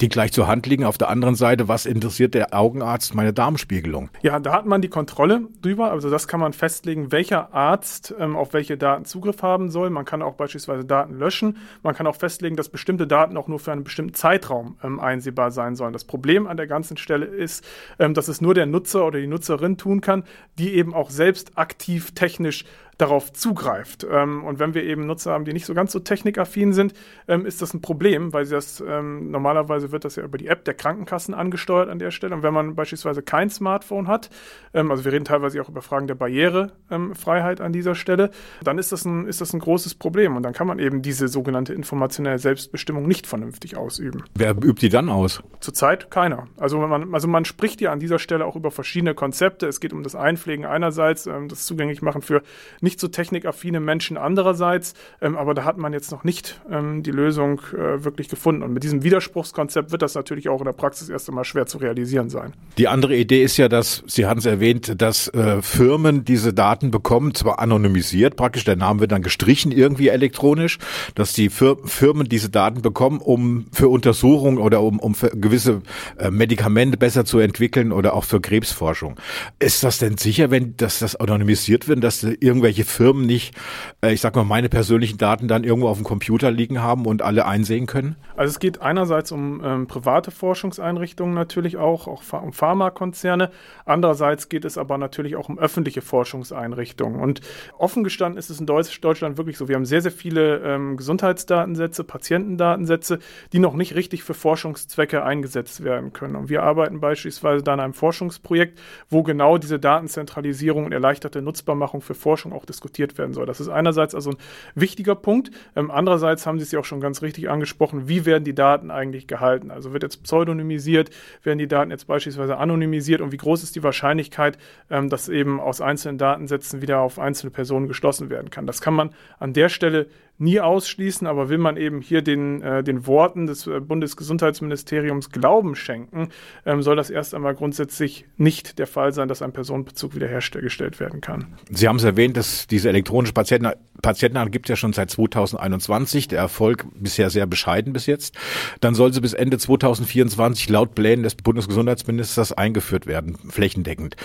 die 0.00 0.08
gleich 0.08 0.32
zur 0.32 0.46
Hand 0.46 0.66
liegen. 0.66 0.84
Auf 0.84 0.98
der 0.98 1.08
anderen 1.08 1.34
Seite, 1.34 1.68
was 1.68 1.86
interessiert 1.86 2.21
der 2.28 2.54
Augenarzt 2.54 3.14
meine 3.14 3.32
Darmspiegelung? 3.32 4.10
Ja, 4.22 4.38
da 4.40 4.52
hat 4.52 4.66
man 4.66 4.82
die 4.82 4.88
Kontrolle 4.88 5.48
drüber. 5.60 5.90
Also 5.90 6.10
das 6.10 6.28
kann 6.28 6.40
man 6.40 6.52
festlegen, 6.52 7.12
welcher 7.12 7.54
Arzt 7.54 8.14
ähm, 8.18 8.36
auf 8.36 8.52
welche 8.52 8.76
Daten 8.76 9.04
Zugriff 9.04 9.42
haben 9.42 9.70
soll. 9.70 9.90
Man 9.90 10.04
kann 10.04 10.22
auch 10.22 10.34
beispielsweise 10.34 10.84
Daten 10.84 11.18
löschen. 11.18 11.58
Man 11.82 11.94
kann 11.94 12.06
auch 12.06 12.16
festlegen, 12.16 12.56
dass 12.56 12.68
bestimmte 12.68 13.06
Daten 13.06 13.36
auch 13.36 13.48
nur 13.48 13.58
für 13.58 13.72
einen 13.72 13.84
bestimmten 13.84 14.14
Zeitraum 14.14 14.76
ähm, 14.82 15.00
einsehbar 15.00 15.50
sein 15.50 15.76
sollen. 15.76 15.92
Das 15.92 16.04
Problem 16.04 16.46
an 16.46 16.56
der 16.56 16.66
ganzen 16.66 16.96
Stelle 16.96 17.26
ist, 17.26 17.64
ähm, 17.98 18.14
dass 18.14 18.28
es 18.28 18.40
nur 18.40 18.54
der 18.54 18.66
Nutzer 18.66 19.06
oder 19.06 19.20
die 19.20 19.26
Nutzerin 19.26 19.76
tun 19.76 20.00
kann, 20.00 20.24
die 20.58 20.74
eben 20.74 20.94
auch 20.94 21.10
selbst 21.10 21.58
aktiv 21.58 22.12
technisch 22.12 22.64
darauf 22.98 23.32
zugreift. 23.32 24.06
Ähm, 24.08 24.44
und 24.44 24.58
wenn 24.58 24.74
wir 24.74 24.84
eben 24.84 25.06
Nutzer 25.06 25.32
haben, 25.32 25.44
die 25.44 25.52
nicht 25.52 25.66
so 25.66 25.74
ganz 25.74 25.92
so 25.92 25.98
technikaffin 25.98 26.72
sind, 26.72 26.92
ähm, 27.26 27.46
ist 27.46 27.62
das 27.62 27.74
ein 27.74 27.80
Problem, 27.80 28.32
weil 28.32 28.44
sie 28.44 28.54
das 28.54 28.82
ähm, 28.86 29.30
normalerweise 29.30 29.92
wird 29.92 30.04
das 30.04 30.16
ja 30.16 30.22
über 30.22 30.38
die 30.38 30.46
App 30.46 30.64
der 30.64 30.74
Krankenkassen 30.74 31.34
angesteuert 31.34 31.88
an 31.88 31.98
der 31.98 32.10
Stelle. 32.10 32.34
Und 32.34 32.42
wenn 32.42 32.54
man 32.54 32.74
beispielsweise 32.74 33.22
kein 33.22 33.50
Smartphone 33.50 34.08
hat, 34.08 34.30
also 34.72 35.04
wir 35.04 35.12
reden 35.12 35.24
teilweise 35.24 35.60
auch 35.60 35.68
über 35.68 35.82
Fragen 35.82 36.06
der 36.06 36.14
Barrierefreiheit 36.14 37.60
an 37.60 37.72
dieser 37.72 37.94
Stelle, 37.94 38.30
dann 38.62 38.78
ist 38.78 38.92
das, 38.92 39.04
ein, 39.04 39.26
ist 39.26 39.40
das 39.40 39.52
ein 39.52 39.60
großes 39.60 39.94
Problem. 39.94 40.36
Und 40.36 40.42
dann 40.42 40.52
kann 40.52 40.66
man 40.66 40.78
eben 40.78 41.02
diese 41.02 41.28
sogenannte 41.28 41.74
informationelle 41.74 42.38
Selbstbestimmung 42.38 43.06
nicht 43.06 43.26
vernünftig 43.26 43.76
ausüben. 43.76 44.24
Wer 44.34 44.50
übt 44.52 44.80
die 44.80 44.88
dann 44.88 45.08
aus? 45.08 45.42
Zurzeit 45.60 46.10
keiner. 46.10 46.48
Also 46.56 46.78
man, 46.78 47.14
also 47.14 47.28
man 47.28 47.44
spricht 47.44 47.80
ja 47.80 47.92
an 47.92 48.00
dieser 48.00 48.18
Stelle 48.18 48.46
auch 48.46 48.56
über 48.56 48.70
verschiedene 48.70 49.14
Konzepte. 49.14 49.66
Es 49.66 49.80
geht 49.80 49.92
um 49.92 50.02
das 50.02 50.14
Einpflegen 50.14 50.64
einerseits, 50.64 51.24
das 51.24 51.66
zugänglich 51.66 52.02
machen 52.02 52.22
für 52.22 52.42
nicht 52.82 53.00
so 53.00 53.08
technikaffine 53.08 53.80
Menschen 53.80 54.16
andererseits. 54.16 54.94
Ähm, 55.20 55.36
aber 55.36 55.54
da 55.54 55.64
hat 55.64 55.78
man 55.78 55.92
jetzt 55.92 56.10
noch 56.10 56.24
nicht 56.24 56.60
ähm, 56.70 57.02
die 57.02 57.10
Lösung 57.10 57.60
äh, 57.72 58.04
wirklich 58.04 58.28
gefunden. 58.28 58.62
Und 58.62 58.72
mit 58.72 58.82
diesem 58.82 59.02
Widerspruchskonzept 59.02 59.92
wird 59.92 60.02
das 60.02 60.14
natürlich 60.14 60.48
auch 60.48 60.58
in 60.58 60.64
der 60.64 60.72
Praxis 60.72 61.08
erst 61.08 61.28
einmal 61.28 61.44
schwer 61.44 61.66
zu 61.66 61.78
realisieren 61.78 62.28
sein. 62.28 62.52
Die 62.78 62.88
andere 62.88 63.16
Idee 63.16 63.42
ist 63.42 63.56
ja, 63.56 63.68
dass, 63.68 64.02
Sie 64.06 64.26
hatten 64.26 64.38
es 64.38 64.46
erwähnt, 64.46 65.00
dass 65.00 65.28
äh, 65.28 65.62
Firmen 65.62 66.24
diese 66.24 66.52
Daten 66.52 66.90
bekommen, 66.90 67.34
zwar 67.34 67.58
anonymisiert 67.58 68.36
praktisch, 68.36 68.64
der 68.64 68.76
Name 68.76 69.00
wird 69.00 69.12
dann 69.12 69.22
gestrichen 69.22 69.72
irgendwie 69.72 70.08
elektronisch, 70.08 70.78
dass 71.14 71.32
die 71.32 71.48
Fir 71.48 71.76
Firmen 71.84 72.28
diese 72.28 72.50
Daten 72.50 72.82
bekommen, 72.82 73.20
um 73.20 73.66
für 73.72 73.88
Untersuchungen 73.88 74.58
oder 74.58 74.82
um, 74.82 74.98
um 74.98 75.14
gewisse 75.34 75.82
äh, 76.18 76.30
Medikamente 76.30 76.96
besser 76.96 77.24
zu 77.24 77.38
entwickeln 77.38 77.92
oder 77.92 78.14
auch 78.14 78.24
für 78.24 78.40
Krebsforschung. 78.40 79.16
Ist 79.58 79.84
das 79.84 79.98
denn 79.98 80.16
sicher, 80.16 80.50
wenn 80.50 80.76
das, 80.76 80.98
das 80.98 81.16
anonymisiert 81.16 81.88
wird, 81.88 82.02
dass 82.02 82.22
irgendwelche 82.22 82.71
Firmen 82.80 83.26
nicht, 83.26 83.54
äh, 84.02 84.12
ich 84.12 84.20
sag 84.20 84.34
mal, 84.34 84.44
meine 84.44 84.68
persönlichen 84.68 85.18
Daten 85.18 85.48
dann 85.48 85.64
irgendwo 85.64 85.88
auf 85.88 85.98
dem 85.98 86.04
Computer 86.04 86.50
liegen 86.50 86.82
haben 86.82 87.06
und 87.06 87.22
alle 87.22 87.46
einsehen 87.46 87.86
können? 87.86 88.16
Also 88.36 88.50
es 88.50 88.58
geht 88.58 88.80
einerseits 88.80 89.32
um 89.32 89.62
ähm, 89.64 89.86
private 89.86 90.30
Forschungseinrichtungen 90.30 91.34
natürlich 91.34 91.76
auch, 91.76 92.08
auch 92.08 92.22
um 92.42 92.52
Pharmakonzerne. 92.52 93.50
Andererseits 93.84 94.48
geht 94.48 94.64
es 94.64 94.78
aber 94.78 94.98
natürlich 94.98 95.36
auch 95.36 95.48
um 95.48 95.58
öffentliche 95.58 96.00
Forschungseinrichtungen. 96.00 97.20
Und 97.20 97.40
offen 97.78 98.04
gestanden 98.04 98.38
ist 98.38 98.50
es 98.50 98.60
in 98.60 98.66
Deutschland 98.66 99.36
wirklich 99.36 99.58
so. 99.58 99.68
Wir 99.68 99.76
haben 99.76 99.84
sehr, 99.84 100.02
sehr 100.02 100.12
viele 100.12 100.58
ähm, 100.58 100.96
Gesundheitsdatensätze, 100.96 102.04
Patientendatensätze, 102.04 103.18
die 103.52 103.58
noch 103.58 103.74
nicht 103.74 103.94
richtig 103.94 104.22
für 104.22 104.34
Forschungszwecke 104.34 105.22
eingesetzt 105.24 105.84
werden 105.84 106.12
können. 106.12 106.36
Und 106.36 106.48
wir 106.48 106.62
arbeiten 106.62 107.00
beispielsweise 107.00 107.62
da 107.62 107.74
an 107.74 107.80
einem 107.80 107.94
Forschungsprojekt, 107.94 108.78
wo 109.10 109.22
genau 109.22 109.58
diese 109.58 109.78
Datenzentralisierung 109.78 110.86
und 110.86 110.92
erleichterte 110.92 111.42
Nutzbarmachung 111.42 112.00
für 112.00 112.14
Forschung 112.14 112.52
auch 112.52 112.61
diskutiert 112.66 113.18
werden 113.18 113.32
soll. 113.32 113.46
Das 113.46 113.60
ist 113.60 113.68
einerseits 113.68 114.14
also 114.14 114.30
ein 114.30 114.36
wichtiger 114.74 115.14
Punkt. 115.14 115.50
Ähm, 115.76 115.90
andererseits 115.90 116.46
haben 116.46 116.58
Sie 116.58 116.64
es 116.64 116.72
ja 116.72 116.80
auch 116.80 116.84
schon 116.84 117.00
ganz 117.00 117.22
richtig 117.22 117.50
angesprochen, 117.50 118.08
wie 118.08 118.24
werden 118.26 118.44
die 118.44 118.54
Daten 118.54 118.90
eigentlich 118.90 119.26
gehalten? 119.26 119.70
Also 119.70 119.92
wird 119.92 120.02
jetzt 120.02 120.22
pseudonymisiert, 120.22 121.10
werden 121.42 121.58
die 121.58 121.68
Daten 121.68 121.90
jetzt 121.90 122.06
beispielsweise 122.06 122.56
anonymisiert 122.56 123.20
und 123.20 123.32
wie 123.32 123.36
groß 123.36 123.62
ist 123.62 123.76
die 123.76 123.82
Wahrscheinlichkeit, 123.82 124.58
ähm, 124.90 125.08
dass 125.08 125.28
eben 125.28 125.60
aus 125.60 125.80
einzelnen 125.80 126.18
Datensätzen 126.18 126.82
wieder 126.82 127.00
auf 127.00 127.18
einzelne 127.18 127.50
Personen 127.50 127.88
geschlossen 127.88 128.30
werden 128.30 128.50
kann? 128.50 128.66
Das 128.66 128.80
kann 128.80 128.94
man 128.94 129.10
an 129.38 129.52
der 129.52 129.68
Stelle 129.68 130.06
nie 130.42 130.60
ausschließen, 130.60 131.26
aber 131.26 131.48
will 131.48 131.58
man 131.58 131.76
eben 131.76 132.00
hier 132.00 132.20
den, 132.20 132.60
äh, 132.62 132.82
den 132.82 133.06
Worten 133.06 133.46
des 133.46 133.66
äh, 133.66 133.80
Bundesgesundheitsministeriums 133.80 135.30
Glauben 135.30 135.76
schenken, 135.76 136.28
ähm, 136.66 136.82
soll 136.82 136.96
das 136.96 137.10
erst 137.10 137.34
einmal 137.34 137.54
grundsätzlich 137.54 138.26
nicht 138.36 138.78
der 138.78 138.88
Fall 138.88 139.12
sein, 139.12 139.28
dass 139.28 139.40
ein 139.40 139.52
Personenbezug 139.52 140.14
wiederhergestellt 140.16 140.98
werden 140.98 141.20
kann. 141.20 141.56
Sie 141.70 141.88
haben 141.88 141.96
es 141.96 142.04
erwähnt, 142.04 142.36
dass 142.36 142.66
diese 142.66 142.88
elektronische 142.88 143.32
Patienten, 143.32 143.70
Patientenakte 144.02 144.50
gibt 144.50 144.66
es 144.66 144.70
ja 144.70 144.76
schon 144.76 144.92
seit 144.92 145.10
2021, 145.10 146.26
der 146.28 146.40
Erfolg 146.40 146.86
bisher 146.94 147.30
sehr 147.30 147.46
bescheiden 147.46 147.92
bis 147.92 148.06
jetzt. 148.06 148.36
Dann 148.80 148.94
soll 148.94 149.12
sie 149.12 149.20
bis 149.20 149.34
Ende 149.34 149.58
2024 149.58 150.68
laut 150.68 150.96
Plänen 150.96 151.22
des 151.22 151.36
Bundesgesundheitsministers 151.36 152.52
eingeführt 152.52 153.06
werden, 153.06 153.36
flächendeckend. 153.48 154.16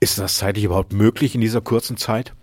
Ist 0.00 0.18
das 0.18 0.38
zeitlich 0.38 0.64
überhaupt 0.64 0.92
möglich 0.92 1.36
in 1.36 1.40
dieser 1.40 1.60
kurzen 1.60 1.96
Zeit? 1.96 2.34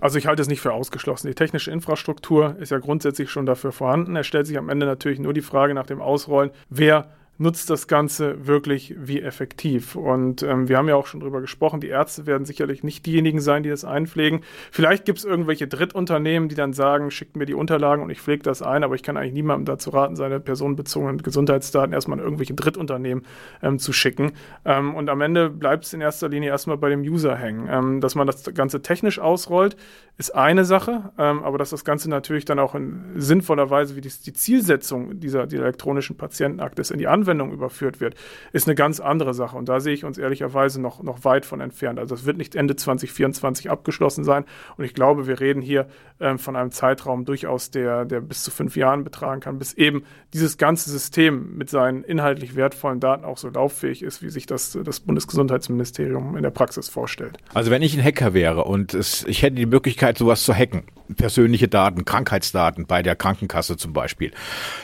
Also 0.00 0.18
ich 0.18 0.26
halte 0.26 0.42
es 0.42 0.48
nicht 0.48 0.60
für 0.60 0.72
ausgeschlossen. 0.72 1.28
Die 1.28 1.34
technische 1.34 1.70
Infrastruktur 1.70 2.56
ist 2.58 2.70
ja 2.70 2.78
grundsätzlich 2.78 3.30
schon 3.30 3.46
dafür 3.46 3.72
vorhanden. 3.72 4.16
Es 4.16 4.26
stellt 4.26 4.46
sich 4.46 4.58
am 4.58 4.68
Ende 4.68 4.86
natürlich 4.86 5.18
nur 5.18 5.32
die 5.32 5.42
Frage 5.42 5.74
nach 5.74 5.86
dem 5.86 6.00
Ausrollen, 6.00 6.50
wer 6.68 7.08
nutzt 7.42 7.68
das 7.68 7.88
Ganze 7.88 8.46
wirklich 8.46 8.94
wie 8.96 9.20
effektiv? 9.20 9.96
Und 9.96 10.42
ähm, 10.42 10.68
wir 10.68 10.78
haben 10.78 10.88
ja 10.88 10.94
auch 10.94 11.06
schon 11.06 11.20
drüber 11.20 11.40
gesprochen, 11.40 11.80
die 11.80 11.88
Ärzte 11.88 12.26
werden 12.26 12.44
sicherlich 12.44 12.82
nicht 12.84 13.04
diejenigen 13.04 13.40
sein, 13.40 13.62
die 13.62 13.68
das 13.68 13.84
einpflegen. 13.84 14.40
Vielleicht 14.70 15.04
gibt 15.04 15.18
es 15.18 15.24
irgendwelche 15.24 15.66
Drittunternehmen, 15.66 16.48
die 16.48 16.54
dann 16.54 16.72
sagen, 16.72 17.10
schickt 17.10 17.36
mir 17.36 17.44
die 17.44 17.54
Unterlagen 17.54 18.02
und 18.02 18.10
ich 18.10 18.20
pflege 18.20 18.42
das 18.42 18.62
ein, 18.62 18.84
aber 18.84 18.94
ich 18.94 19.02
kann 19.02 19.16
eigentlich 19.16 19.34
niemandem 19.34 19.66
dazu 19.66 19.90
raten, 19.90 20.16
seine 20.16 20.40
personenbezogenen 20.40 21.18
Gesundheitsdaten 21.18 21.92
erstmal 21.92 22.18
an 22.18 22.24
irgendwelche 22.24 22.54
Drittunternehmen 22.54 23.24
ähm, 23.62 23.78
zu 23.78 23.92
schicken. 23.92 24.32
Ähm, 24.64 24.94
und 24.94 25.10
am 25.10 25.20
Ende 25.20 25.50
bleibt 25.50 25.84
es 25.84 25.92
in 25.92 26.00
erster 26.00 26.28
Linie 26.28 26.50
erstmal 26.50 26.78
bei 26.78 26.88
dem 26.88 27.00
User 27.00 27.36
hängen. 27.36 27.68
Ähm, 27.68 28.00
dass 28.00 28.14
man 28.14 28.26
das 28.26 28.44
Ganze 28.54 28.82
technisch 28.82 29.18
ausrollt, 29.18 29.76
ist 30.16 30.34
eine 30.34 30.64
Sache, 30.64 31.10
ähm, 31.18 31.42
aber 31.42 31.58
dass 31.58 31.70
das 31.70 31.84
Ganze 31.84 32.08
natürlich 32.08 32.44
dann 32.44 32.58
auch 32.58 32.74
in 32.76 33.02
sinnvoller 33.16 33.68
Weise, 33.70 33.96
wie 33.96 34.00
die, 34.00 34.12
die 34.24 34.32
Zielsetzung 34.32 35.18
dieser, 35.18 35.46
dieser 35.46 35.64
elektronischen 35.64 36.16
Patientenakte 36.16 36.80
ist, 36.80 36.90
in 36.90 36.98
die 36.98 37.08
Anwendung 37.08 37.31
Anwendung 37.32 37.52
überführt 37.52 38.00
wird, 38.00 38.14
ist 38.52 38.68
eine 38.68 38.74
ganz 38.74 39.00
andere 39.00 39.34
Sache. 39.34 39.56
Und 39.56 39.68
da 39.68 39.80
sehe 39.80 39.94
ich 39.94 40.04
uns 40.04 40.18
ehrlicherweise 40.18 40.80
noch, 40.80 41.02
noch 41.02 41.24
weit 41.24 41.46
von 41.46 41.60
entfernt. 41.60 41.98
Also 41.98 42.14
es 42.14 42.26
wird 42.26 42.36
nicht 42.36 42.54
Ende 42.54 42.76
2024 42.76 43.70
abgeschlossen 43.70 44.24
sein. 44.24 44.44
Und 44.76 44.84
ich 44.84 44.94
glaube, 44.94 45.26
wir 45.26 45.40
reden 45.40 45.62
hier 45.62 45.86
ähm, 46.20 46.38
von 46.38 46.56
einem 46.56 46.70
Zeitraum 46.70 47.24
durchaus, 47.24 47.70
der, 47.70 48.04
der 48.04 48.20
bis 48.20 48.44
zu 48.44 48.50
fünf 48.50 48.76
Jahren 48.76 49.04
betragen 49.04 49.40
kann, 49.40 49.58
bis 49.58 49.72
eben 49.72 50.04
dieses 50.34 50.58
ganze 50.58 50.90
System 50.90 51.56
mit 51.56 51.70
seinen 51.70 52.04
inhaltlich 52.04 52.54
wertvollen 52.54 53.00
Daten 53.00 53.24
auch 53.24 53.38
so 53.38 53.48
lauffähig 53.48 54.02
ist, 54.02 54.22
wie 54.22 54.30
sich 54.30 54.46
das, 54.46 54.78
das 54.84 55.00
Bundesgesundheitsministerium 55.00 56.36
in 56.36 56.42
der 56.42 56.50
Praxis 56.50 56.88
vorstellt. 56.88 57.38
Also 57.54 57.70
wenn 57.70 57.82
ich 57.82 57.96
ein 57.96 58.04
Hacker 58.04 58.34
wäre 58.34 58.64
und 58.64 58.94
es, 58.94 59.24
ich 59.26 59.42
hätte 59.42 59.56
die 59.56 59.66
Möglichkeit, 59.66 60.18
sowas 60.18 60.44
zu 60.44 60.54
hacken, 60.54 60.82
persönliche 61.16 61.68
Daten, 61.68 62.04
Krankheitsdaten 62.04 62.86
bei 62.86 63.02
der 63.02 63.16
Krankenkasse 63.16 63.76
zum 63.76 63.92
Beispiel, 63.92 64.32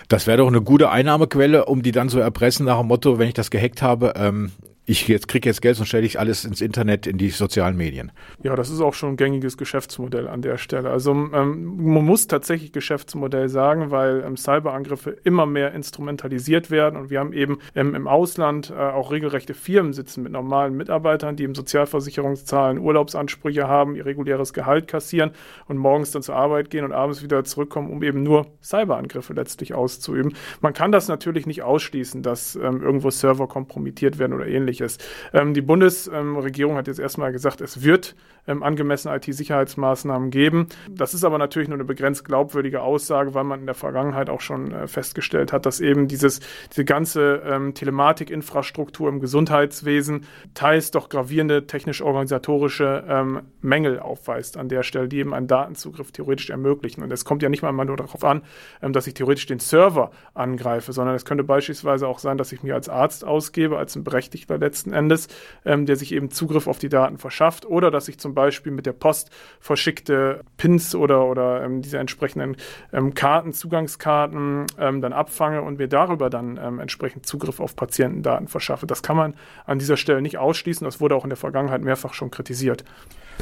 das 0.08 0.26
wäre 0.26 0.38
doch 0.38 0.48
eine 0.48 0.62
gute 0.62 0.90
Einnahmequelle, 0.90 1.66
um 1.66 1.82
die 1.82 1.92
dann 1.92 2.08
zu 2.08 2.20
erpressen 2.20 2.66
nach 2.66 2.78
dem 2.78 2.88
Motto, 2.88 3.18
wenn 3.18 3.28
ich 3.28 3.34
das 3.34 3.50
gehackt 3.50 3.82
habe, 3.82 4.14
ähm, 4.16 4.52
ich 4.88 5.07
jetzt 5.07 5.28
kriege 5.28 5.47
jetzt 5.47 5.61
Geld 5.61 5.78
und 5.78 5.85
stelle 5.85 6.07
ich 6.07 6.18
alles 6.18 6.47
ins 6.47 6.62
Internet, 6.62 7.07
in 7.07 7.18
die 7.18 7.28
sozialen 7.28 7.76
Medien. 7.76 8.11
Ja, 8.42 8.57
das 8.57 8.71
ist 8.71 8.80
auch 8.80 8.95
schon 8.95 9.11
ein 9.11 9.16
gängiges 9.18 9.59
Geschäftsmodell 9.59 10.26
an 10.26 10.40
der 10.40 10.57
Stelle. 10.57 10.88
Also 10.88 11.11
ähm, 11.12 11.76
man 11.76 12.04
muss 12.07 12.26
tatsächlich 12.26 12.73
Geschäftsmodell 12.73 13.50
sagen, 13.50 13.90
weil 13.90 14.25
ähm, 14.26 14.38
Cyberangriffe 14.38 15.11
immer 15.11 15.45
mehr 15.45 15.75
instrumentalisiert 15.75 16.71
werden 16.71 16.97
und 16.99 17.11
wir 17.11 17.21
haben 17.21 17.35
eben 17.35 17.59
ähm, 17.75 17.95
im 17.95 18.09
Ausland 18.09 18.71
äh, 18.71 18.76
auch 18.76 19.11
regelrechte 19.11 19.52
Firmen 19.52 19.92
sitzen 19.92 20.23
mit 20.23 20.33
normalen 20.33 20.75
Mitarbeitern, 20.75 21.37
die 21.37 21.45
im 21.45 21.54
Sozialversicherungszahlen 21.54 22.78
Urlaubsansprüche 22.78 23.68
haben, 23.68 23.95
ihr 23.95 24.07
reguläres 24.07 24.54
Gehalt 24.54 24.88
kassieren 24.88 25.33
und 25.66 25.76
morgens 25.76 26.12
dann 26.12 26.23
zur 26.23 26.37
Arbeit 26.37 26.71
gehen 26.71 26.87
und 26.87 26.92
abends 26.92 27.23
wieder 27.23 27.45
zurückkommen, 27.45 27.90
um 27.90 28.02
eben 28.02 28.23
nur 28.23 28.47
Cyberangriffe 28.62 29.35
letztlich 29.35 29.75
auszuüben. 29.75 30.33
Man 30.62 30.73
kann 30.73 30.92
das 30.92 31.09
natürlich 31.09 31.45
nicht 31.45 31.61
ausschließen, 31.62 32.23
dass 32.23 32.57
ähm, 32.57 32.83
irgendwo 32.83 33.11
Server 33.11 33.49
kompromittiert 33.49 34.18
werden 34.18 34.33
oder 34.33 34.47
ähnliches 34.47 34.77
ähnliches. 34.78 34.99
Ähm, 35.32 35.54
die 35.54 35.61
Bundesregierung 35.61 36.76
hat 36.76 36.87
jetzt 36.87 37.00
erstmal 37.00 37.32
gesagt, 37.32 37.61
es 37.61 37.82
wird 37.82 38.14
ähm, 38.47 38.62
angemessene 38.62 39.14
IT-Sicherheitsmaßnahmen 39.16 40.30
geben. 40.30 40.68
Das 40.90 41.14
ist 41.14 41.25
aber 41.25 41.38
natürlich 41.38 41.68
nur 41.68 41.76
eine 41.76 41.85
begrenzt 41.85 42.25
glaubwürdige 42.25 42.80
Aussage, 42.82 43.35
weil 43.35 43.44
man 43.44 43.61
in 43.61 43.66
der 43.66 43.75
Vergangenheit 43.75 44.30
auch 44.30 44.40
schon 44.40 44.73
äh, 44.73 44.87
festgestellt 44.87 45.52
hat, 45.52 45.66
dass 45.66 45.80
eben 45.80 46.08
dieses, 46.08 46.40
diese 46.70 46.85
ganze 46.85 47.42
ähm, 47.44 47.75
Telematikinfrastruktur 47.75 49.08
im 49.08 49.20
Gesundheitswesen 49.20 50.26
teils 50.54 50.90
doch 50.90 51.08
gravierende 51.08 51.66
technisch-organisatorische 51.66 53.04
ähm, 53.06 53.42
Mängel 53.61 54.00
aufweist 54.00 54.56
an 54.56 54.68
der 54.68 54.82
Stelle, 54.82 55.08
die 55.08 55.18
eben 55.18 55.35
einen 55.35 55.47
Datenzugriff 55.47 56.12
theoretisch 56.12 56.50
ermöglichen. 56.50 57.02
Und 57.02 57.12
es 57.12 57.25
kommt 57.25 57.42
ja 57.42 57.49
nicht 57.49 57.62
mal 57.62 57.73
nur 57.73 57.97
darauf 57.97 58.25
an, 58.25 58.42
ähm, 58.82 58.92
dass 58.92 59.06
ich 59.06 59.14
theoretisch 59.14 59.47
den 59.47 59.58
Server 59.58 60.11
angreife, 60.35 60.92
sondern 60.92 61.14
es 61.14 61.25
könnte 61.25 61.44
beispielsweise 61.44 62.08
auch 62.08 62.18
sein, 62.18 62.38
dass 62.38 62.52
ich 62.52 62.62
mir 62.62 62.75
als 62.75 62.88
Arzt 62.88 63.25
ausgebe, 63.25 63.78
als 63.78 63.94
ein 63.94 64.04
Berechtigter 64.04 64.58
letzten 64.68 64.92
Endes, 64.92 65.28
ähm, 65.64 65.87
der 65.87 65.96
sich 65.96 66.12
eben 66.12 66.30
Zugriff 66.30 66.66
auf 66.66 66.78
die 66.78 66.88
Daten 66.88 67.18
verschafft 67.18 67.64
oder 67.66 67.90
dass 67.90 68.08
ich 68.08 68.18
zum 68.18 68.34
Beispiel 68.34 68.72
mit 68.72 68.87
der 68.87 68.92
Post 68.92 69.30
verschickte 69.60 70.40
Pins 70.56 70.94
oder, 70.94 71.25
oder 71.26 71.62
ähm, 71.64 71.80
diese 71.80 71.98
entsprechenden 71.98 72.56
ähm, 72.92 73.14
Karten, 73.14 73.52
Zugangskarten 73.52 74.66
ähm, 74.78 75.00
dann 75.00 75.12
abfange 75.12 75.62
und 75.62 75.78
mir 75.78 75.88
darüber 75.88 76.28
dann 76.30 76.58
ähm, 76.62 76.80
entsprechend 76.80 77.26
Zugriff 77.26 77.60
auf 77.60 77.76
Patientendaten 77.76 78.48
verschaffe. 78.48 78.87
Das 78.87 79.02
kann 79.02 79.16
man 79.16 79.34
an 79.64 79.78
dieser 79.78 79.96
Stelle 79.96 80.20
nicht 80.20 80.38
ausschließen. 80.38 80.84
Das 80.84 81.00
wurde 81.00 81.16
auch 81.16 81.25
in 81.25 81.30
der 81.30 81.37
Vergangenheit 81.37 81.82
mehrfach 81.82 82.12
schon 82.12 82.30
kritisiert. 82.30 82.84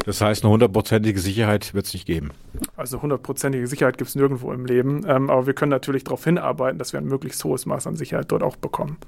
Das 0.04 0.20
heißt, 0.20 0.44
eine 0.44 0.52
hundertprozentige 0.52 1.18
Sicherheit 1.18 1.72
wird 1.72 1.86
es 1.86 1.94
nicht 1.94 2.06
geben. 2.06 2.30
Also 2.76 3.00
hundertprozentige 3.00 3.66
Sicherheit 3.66 3.96
gibt 3.96 4.10
es 4.10 4.14
nirgendwo 4.14 4.52
im 4.52 4.66
Leben. 4.66 5.04
Ähm, 5.06 5.30
aber 5.30 5.46
wir 5.46 5.54
können 5.54 5.70
natürlich 5.70 6.04
darauf 6.04 6.24
hinarbeiten, 6.24 6.78
dass 6.78 6.92
wir 6.92 7.00
ein 7.00 7.06
möglichst 7.06 7.42
hohes 7.44 7.66
Maß 7.66 7.86
an 7.86 7.96
Sicherheit 7.96 8.30
dort 8.30 8.42
auch 8.42 8.56
bekommen. 8.56 8.98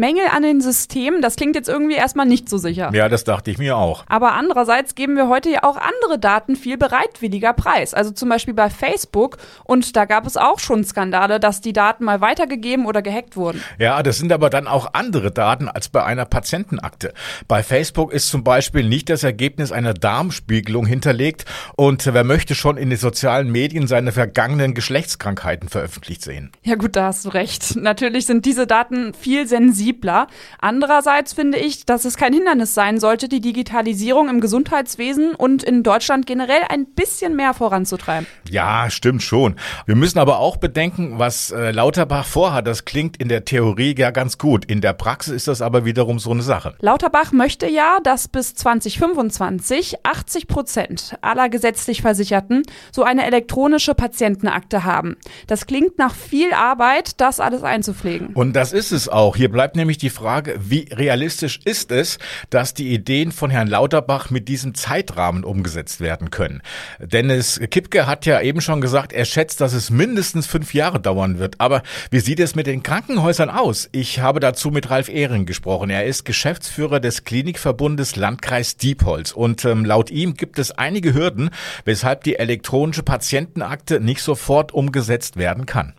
Mängel 0.00 0.24
an 0.34 0.42
den 0.42 0.62
Systemen, 0.62 1.20
das 1.20 1.36
klingt 1.36 1.54
jetzt 1.56 1.68
irgendwie 1.68 1.94
erstmal 1.94 2.24
nicht 2.24 2.48
so 2.48 2.56
sicher. 2.56 2.90
Ja, 2.94 3.10
das 3.10 3.24
dachte 3.24 3.50
ich 3.50 3.58
mir 3.58 3.76
auch. 3.76 4.02
Aber 4.08 4.32
andererseits 4.32 4.94
geben 4.94 5.14
wir 5.14 5.28
heute 5.28 5.50
ja 5.50 5.62
auch 5.62 5.76
andere 5.76 6.18
Daten 6.18 6.56
viel 6.56 6.78
bereitwilliger 6.78 7.52
preis. 7.52 7.92
Also 7.92 8.10
zum 8.10 8.30
Beispiel 8.30 8.54
bei 8.54 8.70
Facebook. 8.70 9.36
Und 9.62 9.94
da 9.96 10.06
gab 10.06 10.26
es 10.26 10.38
auch 10.38 10.58
schon 10.58 10.84
Skandale, 10.84 11.38
dass 11.38 11.60
die 11.60 11.74
Daten 11.74 12.04
mal 12.04 12.22
weitergegeben 12.22 12.86
oder 12.86 13.02
gehackt 13.02 13.36
wurden. 13.36 13.62
Ja, 13.78 14.02
das 14.02 14.16
sind 14.16 14.32
aber 14.32 14.48
dann 14.48 14.66
auch 14.66 14.94
andere 14.94 15.30
Daten 15.32 15.68
als 15.68 15.90
bei 15.90 16.02
einer 16.02 16.24
Patientenakte. 16.24 17.12
Bei 17.46 17.62
Facebook 17.62 18.10
ist 18.10 18.28
zum 18.28 18.42
Beispiel 18.42 18.88
nicht 18.88 19.10
das 19.10 19.22
Ergebnis 19.22 19.70
einer 19.70 19.92
Darmspiegelung 19.92 20.86
hinterlegt 20.86 21.44
und 21.76 22.06
wer 22.06 22.24
möchte 22.24 22.54
schon 22.54 22.78
in 22.78 22.88
den 22.88 22.98
sozialen 22.98 23.52
Medien 23.52 23.86
seine 23.86 24.12
vergangenen 24.12 24.72
Geschlechtskrankheiten 24.72 25.68
veröffentlicht 25.68 26.22
sehen. 26.22 26.52
Ja 26.62 26.76
gut, 26.76 26.96
da 26.96 27.04
hast 27.04 27.26
du 27.26 27.28
recht. 27.28 27.76
Natürlich 27.76 28.24
sind 28.24 28.46
diese 28.46 28.66
Daten 28.66 29.12
viel 29.12 29.46
sensibler 29.46 29.89
sensibler. 29.90 30.26
Andererseits 30.60 31.32
finde 31.32 31.58
ich, 31.58 31.86
dass 31.86 32.04
es 32.04 32.16
kein 32.16 32.32
Hindernis 32.32 32.74
sein 32.74 33.00
sollte, 33.00 33.28
die 33.28 33.40
Digitalisierung 33.40 34.28
im 34.28 34.40
Gesundheitswesen 34.40 35.34
und 35.34 35.62
in 35.62 35.82
Deutschland 35.82 36.26
generell 36.26 36.62
ein 36.68 36.86
bisschen 36.86 37.36
mehr 37.36 37.54
voranzutreiben. 37.54 38.26
Ja, 38.48 38.90
stimmt 38.90 39.22
schon. 39.22 39.56
Wir 39.86 39.96
müssen 39.96 40.18
aber 40.18 40.38
auch 40.38 40.56
bedenken, 40.56 41.18
was 41.18 41.50
äh, 41.50 41.70
Lauterbach 41.70 42.26
vorhat. 42.26 42.66
Das 42.66 42.84
klingt 42.84 43.16
in 43.16 43.28
der 43.28 43.44
Theorie 43.44 43.94
ja 43.96 44.10
ganz 44.10 44.38
gut. 44.38 44.64
In 44.64 44.80
der 44.80 44.92
Praxis 44.92 45.34
ist 45.34 45.48
das 45.48 45.62
aber 45.62 45.84
wiederum 45.84 46.18
so 46.18 46.30
eine 46.30 46.42
Sache. 46.42 46.74
Lauterbach 46.80 47.32
möchte 47.32 47.68
ja, 47.68 47.98
dass 48.02 48.28
bis 48.28 48.54
2025 48.54 50.04
80 50.04 50.46
Prozent 50.46 51.16
aller 51.20 51.48
gesetzlich 51.48 52.02
Versicherten 52.02 52.62
so 52.92 53.02
eine 53.02 53.26
elektronische 53.26 53.94
Patientenakte 53.94 54.84
haben. 54.84 55.16
Das 55.46 55.66
klingt 55.66 55.98
nach 55.98 56.14
viel 56.14 56.52
Arbeit, 56.52 57.20
das 57.20 57.40
alles 57.40 57.62
einzupflegen. 57.62 58.28
Und 58.34 58.54
das 58.54 58.72
ist 58.72 58.92
es 58.92 59.08
auch. 59.08 59.36
Hier 59.36 59.50
bleibt 59.50 59.76
nämlich 59.80 59.98
die 59.98 60.10
Frage, 60.10 60.56
wie 60.60 60.86
realistisch 60.92 61.60
ist 61.64 61.90
es, 61.90 62.18
dass 62.50 62.74
die 62.74 62.92
Ideen 62.94 63.32
von 63.32 63.50
Herrn 63.50 63.68
Lauterbach 63.68 64.30
mit 64.30 64.48
diesem 64.48 64.74
Zeitrahmen 64.74 65.42
umgesetzt 65.42 66.00
werden 66.00 66.30
können? 66.30 66.62
Dennis 67.00 67.60
Kipke 67.70 68.06
hat 68.06 68.26
ja 68.26 68.40
eben 68.40 68.60
schon 68.60 68.80
gesagt, 68.80 69.12
er 69.12 69.24
schätzt, 69.24 69.60
dass 69.60 69.72
es 69.72 69.90
mindestens 69.90 70.46
fünf 70.46 70.74
Jahre 70.74 71.00
dauern 71.00 71.38
wird. 71.38 71.56
Aber 71.58 71.82
wie 72.10 72.20
sieht 72.20 72.40
es 72.40 72.54
mit 72.54 72.66
den 72.66 72.82
Krankenhäusern 72.82 73.50
aus? 73.50 73.88
Ich 73.92 74.20
habe 74.20 74.40
dazu 74.40 74.70
mit 74.70 74.90
Ralf 74.90 75.08
Ehring 75.08 75.46
gesprochen. 75.46 75.90
Er 75.90 76.04
ist 76.04 76.24
Geschäftsführer 76.24 77.00
des 77.00 77.24
Klinikverbundes 77.24 78.16
Landkreis 78.16 78.76
Diepholz. 78.76 79.32
Und 79.32 79.64
ähm, 79.64 79.84
laut 79.84 80.10
ihm 80.10 80.34
gibt 80.34 80.58
es 80.58 80.70
einige 80.72 81.14
Hürden, 81.14 81.50
weshalb 81.84 82.24
die 82.24 82.36
elektronische 82.36 83.02
Patientenakte 83.02 84.00
nicht 84.00 84.22
sofort 84.22 84.72
umgesetzt 84.72 85.36
werden 85.36 85.66
kann. 85.66 85.94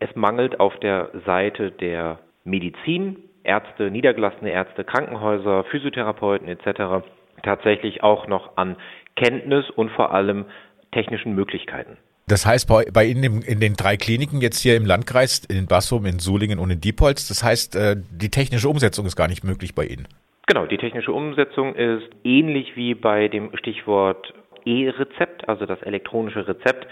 Es 0.00 0.08
mangelt 0.16 0.58
auf 0.60 0.72
der 0.80 1.10
Seite 1.26 1.70
der 1.72 2.18
Medizin, 2.44 3.16
Ärzte, 3.42 3.90
niedergelassene 3.90 4.50
Ärzte, 4.50 4.84
Krankenhäuser, 4.84 5.64
Physiotherapeuten 5.64 6.48
etc. 6.48 7.06
tatsächlich 7.42 8.02
auch 8.02 8.26
noch 8.26 8.56
an 8.56 8.76
Kenntnis 9.16 9.68
und 9.70 9.90
vor 9.90 10.12
allem 10.12 10.46
technischen 10.92 11.34
Möglichkeiten. 11.34 11.96
Das 12.26 12.46
heißt, 12.46 12.68
bei, 12.68 12.84
bei 12.92 13.06
Ihnen 13.06 13.42
in 13.42 13.58
den 13.58 13.74
drei 13.74 13.96
Kliniken 13.96 14.40
jetzt 14.40 14.60
hier 14.60 14.76
im 14.76 14.86
Landkreis, 14.86 15.44
in 15.46 15.66
Bassum, 15.66 16.06
in 16.06 16.20
Sulingen 16.20 16.58
und 16.58 16.70
in 16.70 16.80
Diepholz, 16.80 17.26
das 17.26 17.42
heißt, 17.42 17.74
äh, 17.74 17.96
die 17.96 18.30
technische 18.30 18.68
Umsetzung 18.68 19.04
ist 19.06 19.16
gar 19.16 19.26
nicht 19.26 19.42
möglich 19.42 19.74
bei 19.74 19.84
Ihnen. 19.84 20.06
Genau, 20.46 20.66
die 20.66 20.78
technische 20.78 21.12
Umsetzung 21.12 21.74
ist 21.74 22.08
ähnlich 22.24 22.76
wie 22.76 22.94
bei 22.94 23.28
dem 23.28 23.56
Stichwort 23.56 24.32
E-Rezept, 24.64 25.48
also 25.48 25.66
das 25.66 25.80
elektronische 25.82 26.46
Rezept, 26.46 26.86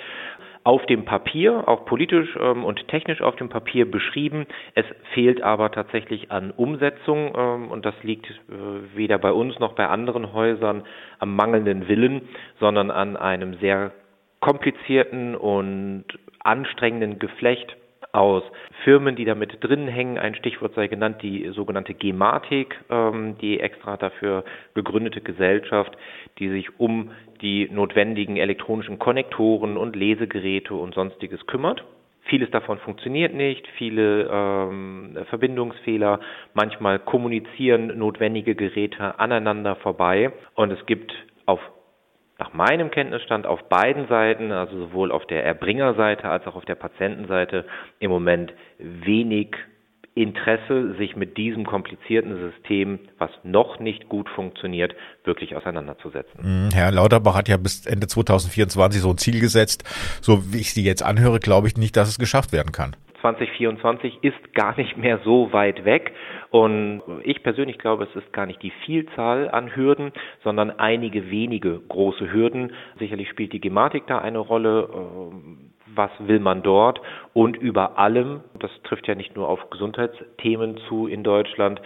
auf 0.69 0.85
dem 0.85 1.07
Papier, 1.07 1.67
auch 1.67 1.87
politisch 1.87 2.29
ähm, 2.39 2.63
und 2.63 2.87
technisch 2.89 3.23
auf 3.23 3.37
dem 3.37 3.49
Papier 3.49 3.91
beschrieben. 3.91 4.45
Es 4.75 4.85
fehlt 5.15 5.41
aber 5.41 5.73
tatsächlich 5.73 6.31
an 6.31 6.51
Umsetzung 6.51 7.33
ähm, 7.35 7.71
und 7.71 7.87
das 7.87 7.95
liegt 8.03 8.29
äh, 8.29 8.35
weder 8.95 9.17
bei 9.17 9.33
uns 9.33 9.59
noch 9.61 9.73
bei 9.73 9.89
anderen 9.89 10.35
Häusern 10.35 10.85
am 11.21 11.35
mangelnden 11.35 11.89
Willen, 11.89 12.29
sondern 12.61 12.91
an 12.91 13.17
einem 13.17 13.55
sehr 13.55 13.93
komplizierten 14.41 15.37
und 15.37 16.05
anstrengenden 16.41 17.19
Geflecht 17.19 17.75
aus 18.19 18.43
Firmen, 18.85 19.17
die 19.17 19.25
damit 19.25 19.59
drin 19.61 19.87
hängen. 19.87 20.19
Ein 20.19 20.35
Stichwort 20.35 20.75
sei 20.75 20.89
genannt, 20.89 21.23
die 21.23 21.49
sogenannte 21.55 21.95
Gematik, 21.95 22.79
ähm, 22.91 23.37
die 23.41 23.61
extra 23.61 23.97
dafür 23.97 24.45
gegründete 24.75 25.21
Gesellschaft, 25.21 25.97
die 26.39 26.49
sich 26.49 26.79
um 26.79 27.11
die 27.41 27.69
notwendigen 27.71 28.37
elektronischen 28.37 28.99
Konnektoren 28.99 29.77
und 29.77 29.95
Lesegeräte 29.95 30.75
und 30.75 30.95
sonstiges 30.95 31.47
kümmert. 31.47 31.85
Vieles 32.23 32.51
davon 32.51 32.79
funktioniert 32.79 33.33
nicht, 33.33 33.67
viele 33.79 34.29
ähm, 34.31 35.17
Verbindungsfehler, 35.31 36.21
manchmal 36.53 36.99
kommunizieren 36.99 37.97
notwendige 37.99 38.55
Geräte 38.55 39.19
aneinander 39.19 39.77
vorbei 39.77 40.33
und 40.55 40.71
es 40.71 40.85
gibt 40.85 41.15
auf 41.47 41.61
nach 42.39 42.53
meinem 42.53 42.91
Kenntnisstand 42.91 43.47
auf 43.47 43.69
beiden 43.69 44.07
Seiten, 44.09 44.53
also 44.53 44.77
sowohl 44.79 45.11
auf 45.11 45.27
der 45.27 45.45
Erbringerseite 45.45 46.29
als 46.29 46.47
auch 46.47 46.55
auf 46.55 46.65
der 46.65 46.77
Patientenseite, 46.77 47.67
im 47.99 48.11
Moment 48.11 48.53
wenig 48.79 49.57
Interesse, 50.15 50.95
sich 50.99 51.15
mit 51.15 51.37
diesem 51.37 51.65
komplizierten 51.65 52.51
System, 52.51 52.99
was 53.19 53.31
noch 53.45 53.79
nicht 53.79 54.09
gut 54.09 54.29
funktioniert, 54.29 54.95
wirklich 55.25 55.55
auseinanderzusetzen. 55.55 56.67
Mhm, 56.67 56.71
Herr 56.73 56.91
Lauterbach 56.91 57.37
hat 57.37 57.49
ja 57.49 57.57
bis 57.57 57.87
Ende 57.87 58.09
2024 58.09 59.01
so 59.01 59.11
ein 59.11 59.19
Ziel 59.19 59.41
gesetzt. 59.41 59.85
So 60.21 60.53
wie 60.53 60.59
ich 60.59 60.75
Sie 60.75 60.85
jetzt 60.85 61.05
anhöre, 61.05 61.39
glaube 61.39 61.69
ich 61.69 61.77
nicht, 61.77 61.97
dass 61.97 62.09
es 62.09 62.19
geschafft 62.19 62.53
werden 62.53 62.73
kann. 62.73 62.97
2024 63.21 64.19
ist 64.23 64.55
gar 64.55 64.77
nicht 64.77 64.97
mehr 64.97 65.21
so 65.25 65.53
weit 65.53 65.85
weg. 65.85 66.13
Und 66.51 67.03
ich 67.25 67.43
persönlich 67.43 67.79
glaube, 67.79 68.05
es 68.05 68.17
ist 68.17 68.33
gar 68.33 68.47
nicht 68.47 68.63
die 68.63 68.73
Vielzahl 68.85 69.51
an 69.51 69.75
Hürden, 69.75 70.13
sondern 70.43 70.71
einige 70.71 71.31
wenige 71.31 71.79
große 71.89 72.33
Hürden. 72.33 72.73
Sicherlich 72.99 73.29
spielt 73.29 73.53
die 73.53 73.61
Gematik 73.61 74.07
da 74.07 74.19
eine 74.19 74.39
Rolle. 74.39 74.89
Ähm, 74.93 75.71
was 75.95 76.11
will 76.21 76.39
man 76.39 76.63
dort? 76.63 77.01
Und 77.33 77.57
über 77.57 77.99
allem, 77.99 78.41
das 78.59 78.71
trifft 78.85 79.09
ja 79.09 79.15
nicht 79.15 79.35
nur 79.35 79.49
auf 79.49 79.71
Gesundheitsthemen 79.71 80.77
zu 80.89 81.07
in 81.07 81.25
Deutschland, 81.25 81.81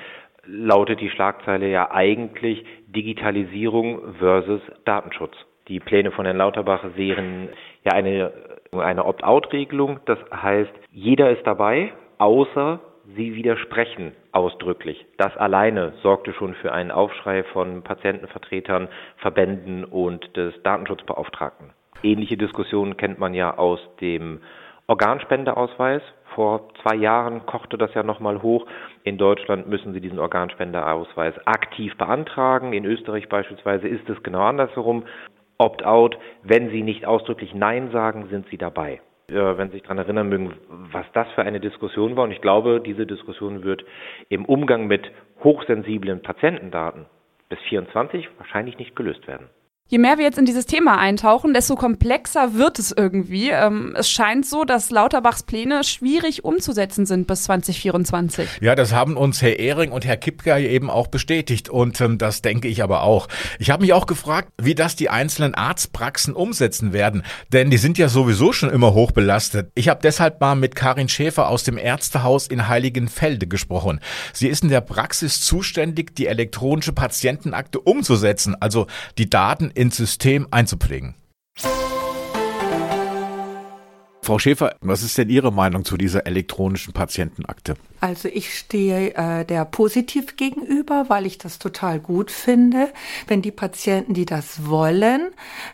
lautet 0.45 1.01
die 1.01 1.09
Schlagzeile 1.09 1.71
ja 1.71 1.91
eigentlich 1.93 2.65
Digitalisierung 2.89 4.15
versus 4.19 4.61
Datenschutz. 4.85 5.35
Die 5.69 5.81
Pläne 5.81 6.11
von 6.11 6.25
Herrn 6.27 6.37
Lauterbach 6.37 6.85
sehen 6.97 7.49
ja 7.85 7.93
eine 7.93 8.33
eine 8.81 9.05
Opt-out-Regelung. 9.05 10.01
Das 10.07 10.19
heißt, 10.33 10.73
jeder 10.93 11.31
ist 11.31 11.47
dabei, 11.47 11.93
außer 12.19 12.81
sie 13.17 13.35
widersprechen 13.35 14.13
ausdrücklich. 14.33 15.05
Das 15.17 15.37
alleine 15.37 15.93
sorgte 16.03 16.33
schon 16.33 16.55
für 16.55 16.73
einen 16.73 16.91
Aufschrei 16.91 17.45
von 17.45 17.83
Patientenvertretern, 17.83 18.89
Verbänden 19.19 19.85
und 19.85 20.37
des 20.37 20.55
Datenschutzbeauftragten. 20.63 21.71
Ähnliche 22.03 22.37
Diskussionen 22.37 22.97
kennt 22.97 23.19
man 23.19 23.35
ja 23.35 23.57
aus 23.57 23.81
dem 24.01 24.41
Organspendeausweis. 24.87 26.03
Vor 26.35 26.69
zwei 26.83 26.97
Jahren 26.97 27.47
kochte 27.47 27.79
das 27.79 27.95
ja 27.95 28.03
nochmal 28.03 28.43
hoch. 28.43 28.67
In 29.05 29.19
Deutschland 29.19 29.69
müssen 29.69 29.93
Sie 29.93 30.01
diesen 30.01 30.19
Organspendeausweis 30.19 31.35
aktiv 31.47 31.97
beantragen. 31.97 32.73
In 32.73 32.85
Österreich 32.85 33.29
beispielsweise 33.29 33.87
ist 33.87 34.09
es 34.09 34.23
genau 34.23 34.43
andersherum. 34.43 35.05
Opt-out. 35.59 36.19
Wenn 36.43 36.71
Sie 36.71 36.83
nicht 36.83 37.07
ausdrücklich 37.07 37.55
Nein 37.55 37.91
sagen, 37.93 38.29
sind 38.31 38.49
Sie 38.49 38.59
dabei. 38.59 39.01
Wenn 39.33 39.69
Sie 39.69 39.75
sich 39.75 39.83
daran 39.83 39.99
erinnern 39.99 40.29
mögen, 40.29 40.55
was 40.69 41.07
das 41.13 41.29
für 41.33 41.43
eine 41.43 41.61
Diskussion 41.61 42.17
war. 42.17 42.25
Und 42.25 42.33
ich 42.33 42.41
glaube, 42.41 42.81
diese 42.85 43.07
Diskussion 43.07 43.65
wird 43.65 43.85
im 44.29 44.45
Umgang 44.45 44.87
mit 44.87 45.11
hochsensiblen 45.43 46.23
Patientendaten 46.23 47.07
bis 47.49 47.59
24 47.69 48.29
wahrscheinlich 48.39 48.79
nicht 48.79 48.97
gelöst 48.97 49.27
werden. 49.27 49.49
Je 49.93 49.99
mehr 49.99 50.17
wir 50.17 50.25
jetzt 50.25 50.39
in 50.39 50.47
dieses 50.47 50.65
Thema 50.65 50.97
eintauchen, 50.97 51.53
desto 51.53 51.75
komplexer 51.75 52.55
wird 52.55 52.79
es 52.79 52.93
irgendwie. 52.93 53.51
Ähm, 53.51 53.95
es 53.95 54.09
scheint 54.09 54.47
so, 54.47 54.65
dass 54.65 54.89
Lauterbachs 54.89 55.43
Pläne 55.43 55.85
schwierig 55.85 56.47
umzusetzen 56.47 57.05
sind 57.05 57.27
bis 57.27 57.43
2024. 57.43 58.49
Ja, 58.63 58.75
das 58.75 58.95
haben 58.95 59.19
uns 59.19 59.43
Herr 59.43 59.59
Ehring 59.59 59.93
und 59.93 60.07
Herr 60.07 60.17
Kipka 60.17 60.57
eben 60.57 60.89
auch 60.89 61.09
bestätigt 61.09 61.69
und 61.69 62.01
ähm, 62.01 62.17
das 62.17 62.41
denke 62.41 62.69
ich 62.69 62.83
aber 62.83 63.03
auch. 63.03 63.29
Ich 63.59 63.69
habe 63.69 63.83
mich 63.83 63.93
auch 63.93 64.07
gefragt, 64.07 64.49
wie 64.57 64.75
das 64.75 64.97
die 64.97 65.11
einzelnen 65.11 65.55
Arztpraxen 65.55 66.33
umsetzen 66.33 66.95
werden, 66.95 67.23
denn 67.53 67.69
die 67.69 67.77
sind 67.77 67.99
ja 67.99 68.09
sowieso 68.09 68.55
schon 68.55 68.71
immer 68.71 68.95
hoch 68.95 69.11
belastet. 69.11 69.73
Ich 69.75 69.91
habe 69.91 70.01
deshalb 70.03 70.41
mal 70.41 70.55
mit 70.55 70.75
Karin 70.75 71.11
Schäfer 71.11 71.51
aus 71.51 71.65
dem 71.65 71.77
Ärztehaus 71.77 72.47
in 72.47 72.67
Heiligenfelde 72.67 73.47
gesprochen. 73.47 74.01
Sie 74.33 74.49
ist 74.49 74.63
in 74.63 74.71
der 74.71 74.81
Praxis 74.81 75.43
zuständig, 75.43 76.17
die 76.17 76.29
elektronische 76.29 76.95
Patientenakte 76.95 77.79
umzusetzen, 77.79 78.57
also 78.59 78.87
die 79.19 79.29
Daten 79.29 79.71
ins 79.83 79.97
System 79.97 80.47
einzupflegen. 80.53 81.17
Frau 84.25 84.39
Schäfer, 84.39 84.77
was 84.81 85.03
ist 85.03 85.19
denn 85.19 85.29
Ihre 85.29 85.53
Meinung 85.53 85.85
zu 85.85 85.97
dieser 85.97 86.29
elektronischen 86.29 86.93
Patientenakte? 86.93 87.75
Also 88.01 88.29
ich 88.29 88.57
stehe 88.57 89.15
äh, 89.17 89.45
der 89.45 89.65
positiv 89.65 90.37
gegenüber, 90.37 91.07
weil 91.09 91.27
ich 91.27 91.39
das 91.39 91.59
total 91.59 91.99
gut 91.99 92.31
finde, 92.31 92.93
wenn 93.27 93.43
die 93.43 93.51
Patienten, 93.51 94.15
die 94.15 94.25
das 94.25 94.69
wollen, 94.69 95.33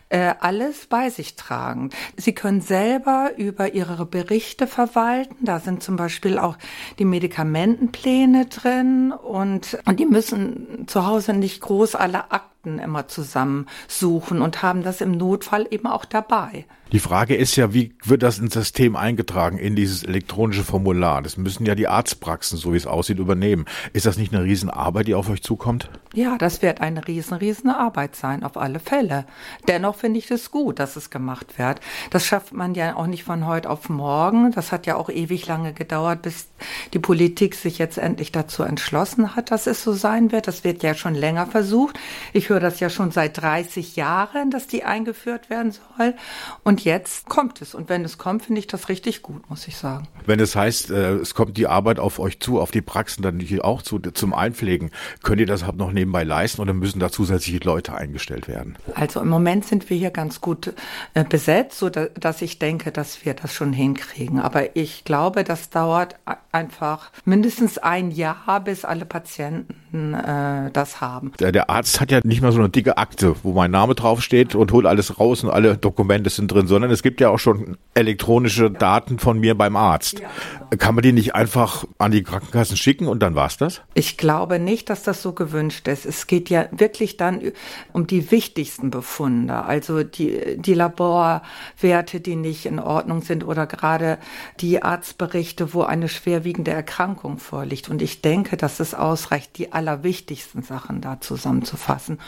äh, 0.09 0.33
alles 0.39 0.87
bei 0.87 1.11
sich 1.11 1.35
tragen. 1.35 1.91
Sie 2.17 2.33
können 2.33 2.61
selber 2.61 3.33
über 3.37 3.75
ihre 3.75 4.07
Berichte 4.07 4.65
verwalten. 4.65 5.45
Da 5.45 5.59
sind 5.59 5.83
zum 5.83 5.95
Beispiel 5.95 6.39
auch 6.39 6.57
die 6.97 7.05
Medikamentenpläne 7.05 8.47
drin 8.47 9.11
und, 9.11 9.77
und 9.85 9.99
die 9.99 10.07
müssen 10.07 10.87
zu 10.87 11.05
Hause 11.05 11.33
nicht 11.33 11.61
groß 11.61 11.93
alle 11.93 12.31
Akten 12.31 12.49
immer 12.63 13.07
zusammensuchen 13.07 14.41
und 14.41 14.61
haben 14.61 14.83
das 14.83 15.01
im 15.01 15.11
Notfall 15.11 15.67
eben 15.71 15.87
auch 15.87 16.05
dabei. 16.05 16.65
Die 16.91 16.99
Frage 16.99 17.35
ist 17.35 17.55
ja, 17.55 17.71
wie 17.71 17.93
wird 18.03 18.23
das 18.23 18.39
ins 18.39 18.55
System 18.55 18.95
eingetragen, 18.95 19.59
in 19.59 19.75
dieses 19.75 20.03
elektronische 20.03 20.63
Formular? 20.63 21.21
Das 21.21 21.37
müssen 21.37 21.67
ja 21.67 21.75
die 21.75 21.87
Arztpraxen, 21.87 22.57
so 22.57 22.73
wie 22.73 22.77
es 22.77 22.87
aussieht, 22.87 23.19
übernehmen. 23.19 23.65
Ist 23.93 24.07
das 24.07 24.17
nicht 24.17 24.33
eine 24.33 24.43
Riesenarbeit, 24.43 25.05
die 25.05 25.13
auf 25.13 25.29
euch 25.29 25.43
zukommt? 25.43 25.91
Ja, 26.15 26.39
das 26.39 26.63
wird 26.63 26.81
eine 26.81 27.07
riesen, 27.07 27.35
riesen 27.35 27.69
Arbeit 27.69 28.15
sein, 28.15 28.43
auf 28.43 28.57
alle 28.57 28.79
Fälle. 28.79 29.25
Dennoch 29.67 29.97
finde 29.97 30.17
ich 30.17 30.31
es 30.31 30.49
gut, 30.49 30.79
dass 30.79 30.95
es 30.95 31.11
gemacht 31.11 31.59
wird. 31.59 31.79
Das 32.09 32.25
schafft 32.25 32.53
man 32.53 32.73
ja 32.73 32.95
auch 32.95 33.05
nicht 33.05 33.23
von 33.23 33.45
heute 33.45 33.69
auf 33.69 33.89
morgen. 33.89 34.51
Das 34.51 34.71
hat 34.71 34.87
ja 34.87 34.95
auch 34.95 35.11
ewig 35.11 35.45
lange 35.45 35.73
gedauert, 35.73 36.23
bis 36.23 36.47
die 36.93 36.99
Politik 36.99 37.53
sich 37.53 37.77
jetzt 37.77 37.99
endlich 37.99 38.31
dazu 38.31 38.63
entschlossen 38.63 39.35
hat, 39.35 39.51
dass 39.51 39.67
es 39.67 39.83
so 39.83 39.93
sein 39.93 40.31
wird. 40.31 40.47
Das 40.47 40.63
wird 40.63 40.81
ja 40.81 40.95
schon 40.95 41.13
länger 41.13 41.45
versucht. 41.45 41.99
Ich 42.33 42.49
höre 42.49 42.59
das 42.59 42.79
ja 42.79 42.89
schon 42.89 43.11
seit 43.11 43.39
30 43.39 43.95
Jahren, 43.95 44.49
dass 44.49 44.65
die 44.65 44.83
eingeführt 44.83 45.51
werden 45.51 45.71
soll. 45.71 46.15
Und 46.63 46.78
jetzt 46.83 47.27
kommt 47.29 47.61
es. 47.61 47.75
Und 47.75 47.89
wenn 47.89 48.03
es 48.05 48.17
kommt, 48.17 48.43
finde 48.45 48.59
ich 48.59 48.67
das 48.67 48.89
richtig 48.89 49.21
gut, 49.21 49.49
muss 49.49 49.67
ich 49.67 49.77
sagen. 49.77 50.07
Wenn 50.25 50.39
es 50.39 50.55
heißt, 50.55 50.91
äh, 50.91 51.15
es 51.15 51.33
kommt 51.33 51.57
die 51.57 51.67
Arbeit 51.67 51.99
auf 51.99 52.19
euch 52.19 52.39
zu, 52.39 52.59
auf 52.59 52.71
die 52.71 52.81
Praxen 52.81 53.21
dann 53.21 53.39
auch 53.61 53.81
zu, 53.81 53.99
zum 53.99 54.33
Einpflegen, 54.33 54.91
könnt 55.23 55.39
ihr 55.39 55.47
das 55.47 55.65
halt 55.65 55.77
noch 55.77 55.91
nebenbei 55.91 56.23
leisten 56.23 56.61
oder 56.61 56.73
müssen 56.73 56.99
da 56.99 57.11
zusätzliche 57.11 57.59
Leute 57.59 57.93
eingestellt 57.93 58.47
werden? 58.47 58.77
Also 58.95 59.21
im 59.21 59.29
Moment 59.29 59.65
sind 59.65 59.89
wir 59.89 59.97
hier 59.97 60.11
ganz 60.11 60.41
gut 60.41 60.73
äh, 61.13 61.23
besetzt, 61.23 61.79
so 61.79 61.89
dass 61.89 62.41
ich 62.41 62.59
denke, 62.59 62.91
dass 62.91 63.25
wir 63.25 63.33
das 63.33 63.53
schon 63.53 63.73
hinkriegen. 63.73 64.39
Aber 64.39 64.75
ich 64.75 65.03
glaube, 65.03 65.43
das 65.43 65.69
dauert 65.69 66.15
einfach 66.51 67.11
mindestens 67.25 67.77
ein 67.77 68.11
Jahr, 68.11 68.61
bis 68.63 68.85
alle 68.85 69.05
Patienten 69.05 69.75
äh, 69.93 70.71
das 70.71 71.01
haben. 71.01 71.31
Der, 71.39 71.51
der 71.51 71.69
Arzt 71.69 71.99
hat 71.99 72.11
ja 72.11 72.19
nicht 72.23 72.41
mal 72.41 72.51
so 72.51 72.59
eine 72.59 72.69
dicke 72.69 72.97
Akte, 72.97 73.35
wo 73.43 73.53
mein 73.53 73.71
Name 73.71 73.95
draufsteht 73.95 74.55
und 74.55 74.71
holt 74.71 74.85
alles 74.85 75.19
raus 75.19 75.43
und 75.43 75.49
alle 75.49 75.77
Dokumente 75.77 76.29
sind 76.29 76.51
drin, 76.51 76.67
sondern 76.67 76.91
es 76.91 77.03
gibt 77.03 77.21
ja 77.21 77.29
auch 77.29 77.39
schon 77.39 77.77
elektronische 77.93 78.71
Daten 78.71 79.19
von 79.19 79.39
mir 79.39 79.55
beim 79.55 79.75
Arzt. 79.75 80.19
Ja, 80.19 80.29
genau. 80.69 80.77
Kann 80.77 80.95
man 80.95 81.01
die 81.01 81.11
nicht 81.11 81.35
einfach 81.35 81.85
an 81.97 82.11
die 82.11 82.23
Krankenkassen 82.23 82.77
schicken 82.77 83.07
und 83.07 83.19
dann 83.19 83.35
war's 83.35 83.57
das? 83.57 83.81
Ich 83.93 84.17
glaube 84.17 84.59
nicht, 84.59 84.89
dass 84.89 85.03
das 85.03 85.21
so 85.21 85.33
gewünscht 85.33 85.87
ist. 85.87 86.05
Es 86.05 86.27
geht 86.27 86.49
ja 86.49 86.67
wirklich 86.71 87.17
dann 87.17 87.41
um 87.91 88.07
die 88.07 88.31
wichtigsten 88.31 88.91
Befunde, 88.91 89.63
also 89.63 90.03
die, 90.03 90.57
die 90.57 90.73
Laborwerte, 90.73 92.19
die 92.19 92.35
nicht 92.35 92.65
in 92.65 92.79
Ordnung 92.79 93.21
sind 93.21 93.45
oder 93.45 93.65
gerade 93.65 94.17
die 94.59 94.81
Arztberichte, 94.83 95.73
wo 95.73 95.83
eine 95.83 96.07
schwerwiegende 96.07 96.71
Erkrankung 96.71 97.37
vorliegt. 97.37 97.89
Und 97.89 98.01
ich 98.01 98.21
denke, 98.21 98.57
dass 98.57 98.79
es 98.79 98.93
ausreicht, 98.93 99.57
die 99.57 99.73
allerwichtigsten 99.79 100.61
Sachen 100.61 101.01
da 101.01 101.19
zusammenzufassen. 101.19 102.19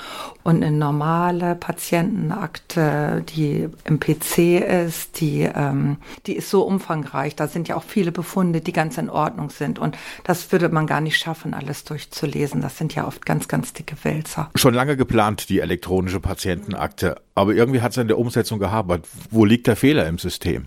Und 0.44 0.64
eine 0.64 0.76
normale 0.76 1.56
Patientenakte, 1.56 3.24
die 3.36 3.70
im 3.84 4.00
PC 4.00 4.60
ist, 4.88 5.20
die, 5.20 5.42
ähm, 5.42 5.98
die 6.26 6.36
ist 6.36 6.50
so 6.50 6.64
umfangreich. 6.64 7.36
Da 7.36 7.48
sind 7.48 7.68
ja 7.68 7.76
auch 7.76 7.84
viele 7.84 8.12
Befunde, 8.12 8.62
die 8.62 8.72
ganz 8.72 8.98
in 8.98 9.10
Ordnung 9.10 9.50
sind. 9.50 9.78
Und 9.78 9.98
das 10.24 10.52
würde 10.52 10.70
man 10.70 10.88
gar 10.88 11.02
nicht 11.02 11.18
schaffen, 11.18 11.54
alles 11.54 11.84
durchzulesen. 11.84 12.62
Das 12.62 12.78
sind 12.78 12.96
ja 12.96 13.06
oft 13.06 13.26
ganz, 13.26 13.48
ganz 13.48 13.74
dicke 13.74 13.96
Wälzer. 14.04 14.50
Schon 14.56 14.74
lange 14.74 14.98
geplant, 14.98 15.50
die 15.50 15.60
elektronische 15.60 16.20
Patientenakte. 16.20 17.16
Aber 17.36 17.54
irgendwie 17.54 17.82
hat 17.82 17.92
es 17.92 17.98
in 17.98 18.08
der 18.08 18.18
Umsetzung 18.18 18.60
gehabert. 18.60 19.08
Wo 19.30 19.46
liegt 19.46 19.68
der 19.68 19.76
Fehler 19.76 20.08
im 20.08 20.18
System? 20.18 20.66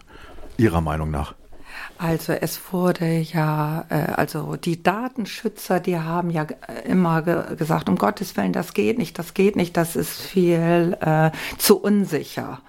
Ihrer 0.56 0.80
Meinung 0.80 1.10
nach? 1.10 1.34
Also 1.98 2.32
es 2.32 2.60
wurde 2.72 3.18
ja, 3.18 3.84
äh, 3.88 4.12
also 4.16 4.56
die 4.56 4.82
Datenschützer, 4.82 5.80
die 5.80 5.98
haben 5.98 6.30
ja 6.30 6.46
immer 6.84 7.22
ge 7.22 7.56
gesagt, 7.56 7.88
um 7.88 7.96
Gottes 7.96 8.36
Willen, 8.36 8.52
das 8.52 8.74
geht 8.74 8.98
nicht, 8.98 9.18
das 9.18 9.34
geht 9.34 9.56
nicht, 9.56 9.76
das 9.76 9.96
ist 9.96 10.20
viel 10.20 10.96
äh, 11.00 11.30
zu 11.58 11.80
unsicher. 11.80 12.60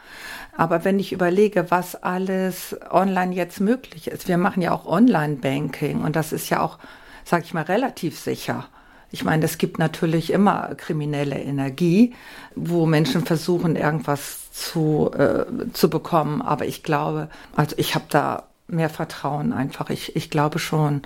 Aber 0.58 0.86
wenn 0.86 1.00
ich 1.00 1.12
überlege, 1.12 1.70
was 1.70 2.02
alles 2.02 2.76
online 2.90 3.34
jetzt 3.34 3.60
möglich 3.60 4.08
ist, 4.08 4.28
wir 4.28 4.38
machen 4.38 4.62
ja 4.62 4.72
auch 4.72 4.86
Online-Banking 4.86 6.02
und 6.02 6.16
das 6.16 6.32
ist 6.32 6.50
ja 6.50 6.62
auch, 6.62 6.78
sag 7.26 7.44
ich 7.44 7.54
mal, 7.54 7.64
relativ 7.64 8.18
sicher. 8.20 8.68
Ich 9.12 9.24
meine, 9.24 9.46
es 9.46 9.58
gibt 9.58 9.80
natürlich 9.80 10.32
immer 10.32 10.76
kriminelle 10.76 11.40
Energie, 11.40 12.14
wo 12.56 12.86
Menschen 12.86 13.26
versuchen, 13.26 13.76
irgendwas 13.76 14.52
zu, 14.52 15.12
äh, 15.14 15.46
zu 15.74 15.90
bekommen. 15.90 16.42
Aber 16.42 16.66
ich 16.66 16.84
glaube, 16.84 17.30
also 17.56 17.76
ich 17.78 17.96
habe 17.96 18.06
da 18.10 18.44
mehr 18.68 18.90
Vertrauen 18.90 19.54
einfach. 19.54 19.90
Ich, 19.90 20.16
ich 20.16 20.30
glaube 20.30 20.60
schon, 20.60 21.02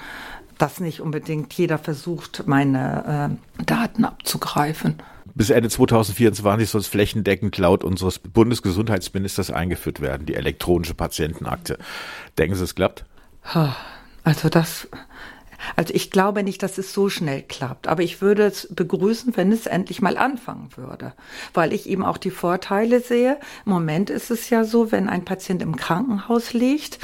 dass 0.57 0.79
nicht 0.79 1.01
unbedingt 1.01 1.53
jeder 1.53 1.77
versucht, 1.77 2.43
meine 2.45 3.37
äh, 3.59 3.63
Daten 3.63 4.05
abzugreifen. 4.05 5.01
Bis 5.35 5.49
Ende 5.49 5.69
2024 5.69 6.69
soll 6.69 6.81
es 6.81 6.87
flächendeckend 6.87 7.57
laut 7.57 7.83
unseres 7.83 8.19
Bundesgesundheitsministers 8.19 9.51
eingeführt 9.51 10.01
werden, 10.01 10.25
die 10.25 10.35
elektronische 10.35 10.95
Patientenakte. 10.95 11.77
Denken 12.37 12.55
Sie, 12.55 12.63
es 12.63 12.75
klappt? 12.75 13.05
Also 14.23 14.49
das, 14.49 14.89
also 15.75 15.93
ich 15.93 16.11
glaube 16.11 16.43
nicht, 16.43 16.61
dass 16.61 16.77
es 16.77 16.93
so 16.93 17.09
schnell 17.09 17.43
klappt, 17.43 17.87
aber 17.87 18.03
ich 18.03 18.21
würde 18.21 18.43
es 18.43 18.67
begrüßen, 18.73 19.37
wenn 19.37 19.51
es 19.51 19.65
endlich 19.65 20.01
mal 20.01 20.17
anfangen 20.17 20.69
würde, 20.75 21.13
weil 21.53 21.73
ich 21.73 21.87
eben 21.87 22.03
auch 22.03 22.17
die 22.17 22.31
Vorteile 22.31 22.99
sehe. 22.99 23.37
Im 23.65 23.71
Moment 23.71 24.09
ist 24.09 24.31
es 24.31 24.49
ja 24.49 24.63
so, 24.65 24.91
wenn 24.91 25.07
ein 25.07 25.25
Patient 25.25 25.61
im 25.61 25.75
Krankenhaus 25.75 26.53
liegt, 26.53 26.99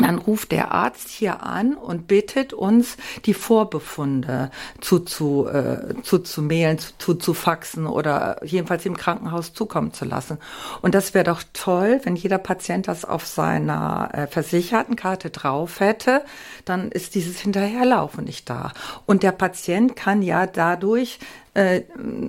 dann 0.00 0.18
ruft 0.18 0.52
der 0.52 0.72
Arzt 0.72 1.08
hier 1.08 1.42
an 1.42 1.74
und 1.74 2.06
bittet 2.06 2.52
uns, 2.52 2.96
die 3.24 3.34
Vorbefunde 3.34 4.50
zu, 4.80 5.00
zu, 5.00 5.46
äh, 5.46 5.94
zu, 6.02 6.18
zu 6.18 6.42
mailen, 6.42 6.78
zu, 6.98 7.14
zu, 7.14 7.34
faxen 7.34 7.86
oder 7.86 8.44
jedenfalls 8.44 8.84
im 8.86 8.96
Krankenhaus 8.96 9.52
zukommen 9.52 9.92
zu 9.92 10.04
lassen. 10.04 10.38
Und 10.82 10.94
das 10.94 11.14
wäre 11.14 11.24
doch 11.24 11.42
toll, 11.52 12.00
wenn 12.04 12.16
jeder 12.16 12.38
Patient 12.38 12.88
das 12.88 13.04
auf 13.04 13.26
seiner 13.26 14.10
äh, 14.12 14.26
Versichertenkarte 14.26 15.30
drauf 15.30 15.80
hätte, 15.80 16.22
dann 16.64 16.90
ist 16.90 17.14
dieses 17.14 17.40
Hinterherlaufen 17.40 18.24
nicht 18.24 18.48
da. 18.48 18.72
Und 19.06 19.22
der 19.22 19.32
Patient 19.32 19.96
kann 19.96 20.22
ja 20.22 20.46
dadurch 20.46 21.18
äh, 21.58 21.82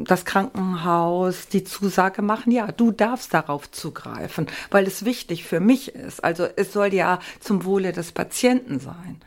das 0.05 0.25
Krankenhaus 0.25 1.47
die 1.47 1.63
Zusage 1.63 2.23
machen, 2.23 2.51
ja, 2.51 2.71
du 2.71 2.91
darfst 2.91 3.33
darauf 3.33 3.69
zugreifen, 3.69 4.47
weil 4.71 4.87
es 4.87 5.05
wichtig 5.05 5.43
für 5.43 5.59
mich 5.59 5.93
ist. 5.93 6.23
Also 6.23 6.47
es 6.55 6.73
soll 6.73 6.93
ja 6.93 7.19
zum 7.39 7.63
Wohle 7.63 7.91
des 7.91 8.11
Patienten 8.11 8.79
sein. 8.79 9.21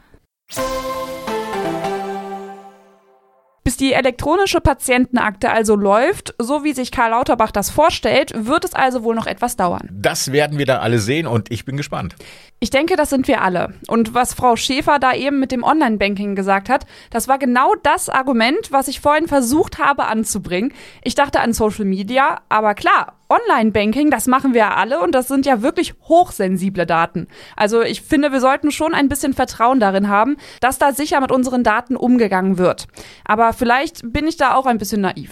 Bis 3.72 3.78
die 3.78 3.94
elektronische 3.94 4.61
Patientenakte 4.61 5.50
also 5.50 5.76
läuft, 5.76 6.35
so 6.38 6.62
wie 6.62 6.74
sich 6.74 6.92
Karl 6.92 7.12
Lauterbach 7.12 7.50
das 7.50 7.70
vorstellt, 7.70 8.35
wird 8.37 8.66
es 8.66 8.74
also 8.74 9.02
wohl 9.02 9.14
noch 9.14 9.26
etwas 9.26 9.56
dauern. 9.56 9.88
Das 9.90 10.30
werden 10.30 10.58
wir 10.58 10.66
dann 10.66 10.80
alle 10.80 10.98
sehen 10.98 11.26
und 11.26 11.50
ich 11.50 11.64
bin 11.64 11.78
gespannt. 11.78 12.14
Ich 12.61 12.68
denke, 12.68 12.96
das 12.96 13.08
sind 13.08 13.28
wir 13.28 13.40
alle. 13.40 13.72
Und 13.88 14.12
was 14.12 14.35
Frau 14.35 14.56
Schäfer 14.56 14.98
da 14.98 15.14
eben 15.14 15.40
mit 15.40 15.52
dem 15.52 15.64
Online-Banking 15.64 16.35
gesagt 16.35 16.68
hat, 16.68 16.85
das 17.08 17.28
war 17.28 17.38
genau 17.38 17.74
das 17.82 18.11
Argument, 18.11 18.70
was 18.72 18.88
ich 18.88 19.00
vorhin 19.00 19.26
versucht 19.26 19.78
habe 19.78 20.04
anzubringen. 20.04 20.74
Ich 21.02 21.14
dachte 21.14 21.40
an 21.40 21.54
Social 21.54 21.87
Media, 21.87 22.42
aber 22.50 22.74
klar, 22.74 23.14
Online-Banking, 23.33 24.11
das 24.11 24.27
machen 24.27 24.55
wir 24.55 24.77
alle 24.77 25.01
und 25.01 25.14
das 25.14 25.29
sind 25.29 25.47
ja 25.47 25.62
wirklich 25.62 25.95
hochsensible 26.03 26.87
Daten. 26.87 27.29
Also 27.57 27.83
ich 27.83 28.03
finde, 28.03 28.33
wir 28.33 28.40
sollten 28.40 28.71
schon 28.71 28.95
ein 28.95 29.09
bisschen 29.09 29.33
Vertrauen 29.33 29.81
darin 29.81 30.09
haben, 30.09 30.37
dass 30.61 30.79
da 30.79 30.92
sicher 30.92 31.21
mit 31.21 31.33
unseren 31.33 31.64
Daten 31.64 31.97
umgegangen 31.97 32.59
wird. 32.59 32.88
Aber 33.25 33.53
vielleicht 33.53 34.01
bin 34.12 34.27
ich 34.27 34.37
da 34.37 34.55
auch 34.55 34.66
ein 34.66 34.79
bisschen 34.79 35.01
naiv. 35.01 35.31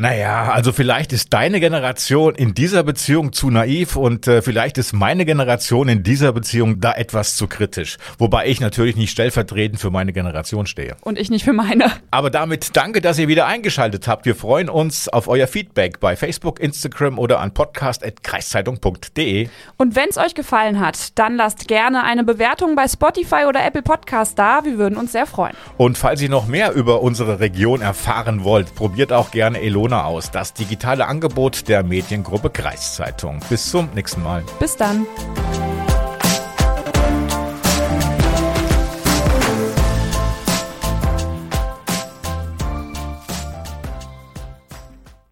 Naja, 0.00 0.50
also 0.50 0.72
vielleicht 0.72 1.12
ist 1.12 1.30
deine 1.34 1.60
Generation 1.60 2.34
in 2.34 2.54
dieser 2.54 2.84
Beziehung 2.84 3.34
zu 3.34 3.50
naiv 3.50 3.96
und 3.96 4.26
äh, 4.26 4.40
vielleicht 4.40 4.78
ist 4.78 4.94
meine 4.94 5.26
Generation 5.26 5.90
in 5.90 6.02
dieser 6.02 6.32
Beziehung 6.32 6.80
da 6.80 6.94
etwas 6.94 7.36
zu 7.36 7.46
kritisch. 7.46 7.98
Wobei 8.16 8.46
ich 8.46 8.62
natürlich 8.62 8.96
nicht 8.96 9.10
stellvertretend 9.10 9.78
für 9.78 9.90
meine 9.90 10.14
Generation 10.14 10.64
stehe. 10.64 10.96
Und 11.02 11.18
ich 11.18 11.28
nicht 11.28 11.44
für 11.44 11.52
meine. 11.52 11.92
Aber 12.10 12.30
damit 12.30 12.74
danke, 12.78 13.02
dass 13.02 13.18
ihr 13.18 13.28
wieder 13.28 13.46
eingeschaltet 13.46 14.08
habt. 14.08 14.24
Wir 14.24 14.34
freuen 14.34 14.70
uns 14.70 15.06
auf 15.10 15.28
euer 15.28 15.46
Feedback 15.46 16.00
bei 16.00 16.16
Facebook, 16.16 16.60
Instagram 16.60 17.18
oder 17.18 17.40
an 17.40 17.52
podcast.kreiszeitung.de. 17.52 19.50
Und 19.76 19.96
wenn 19.96 20.08
es 20.08 20.16
euch 20.16 20.34
gefallen 20.34 20.80
hat, 20.80 21.18
dann 21.18 21.36
lasst 21.36 21.68
gerne 21.68 22.04
eine 22.04 22.24
Bewertung 22.24 22.74
bei 22.74 22.88
Spotify 22.88 23.44
oder 23.46 23.62
Apple 23.66 23.82
Podcast 23.82 24.38
da. 24.38 24.64
Wir 24.64 24.78
würden 24.78 24.96
uns 24.96 25.12
sehr 25.12 25.26
freuen. 25.26 25.52
Und 25.76 25.98
falls 25.98 26.22
ihr 26.22 26.30
noch 26.30 26.46
mehr 26.46 26.72
über 26.72 27.02
unsere 27.02 27.38
Region 27.38 27.82
erfahren 27.82 28.44
wollt, 28.44 28.74
probiert 28.74 29.12
auch 29.12 29.30
gerne 29.30 29.60
Elona 29.60 29.89
Corona 29.90 30.04
aus, 30.04 30.30
das 30.30 30.54
digitale 30.54 31.06
Angebot 31.06 31.68
der 31.68 31.82
Mediengruppe 31.82 32.48
Kreiszeitung. 32.50 33.40
Bis 33.48 33.70
zum 33.70 33.88
nächsten 33.94 34.22
Mal. 34.22 34.44
Bis 34.60 34.76
dann. 34.76 35.04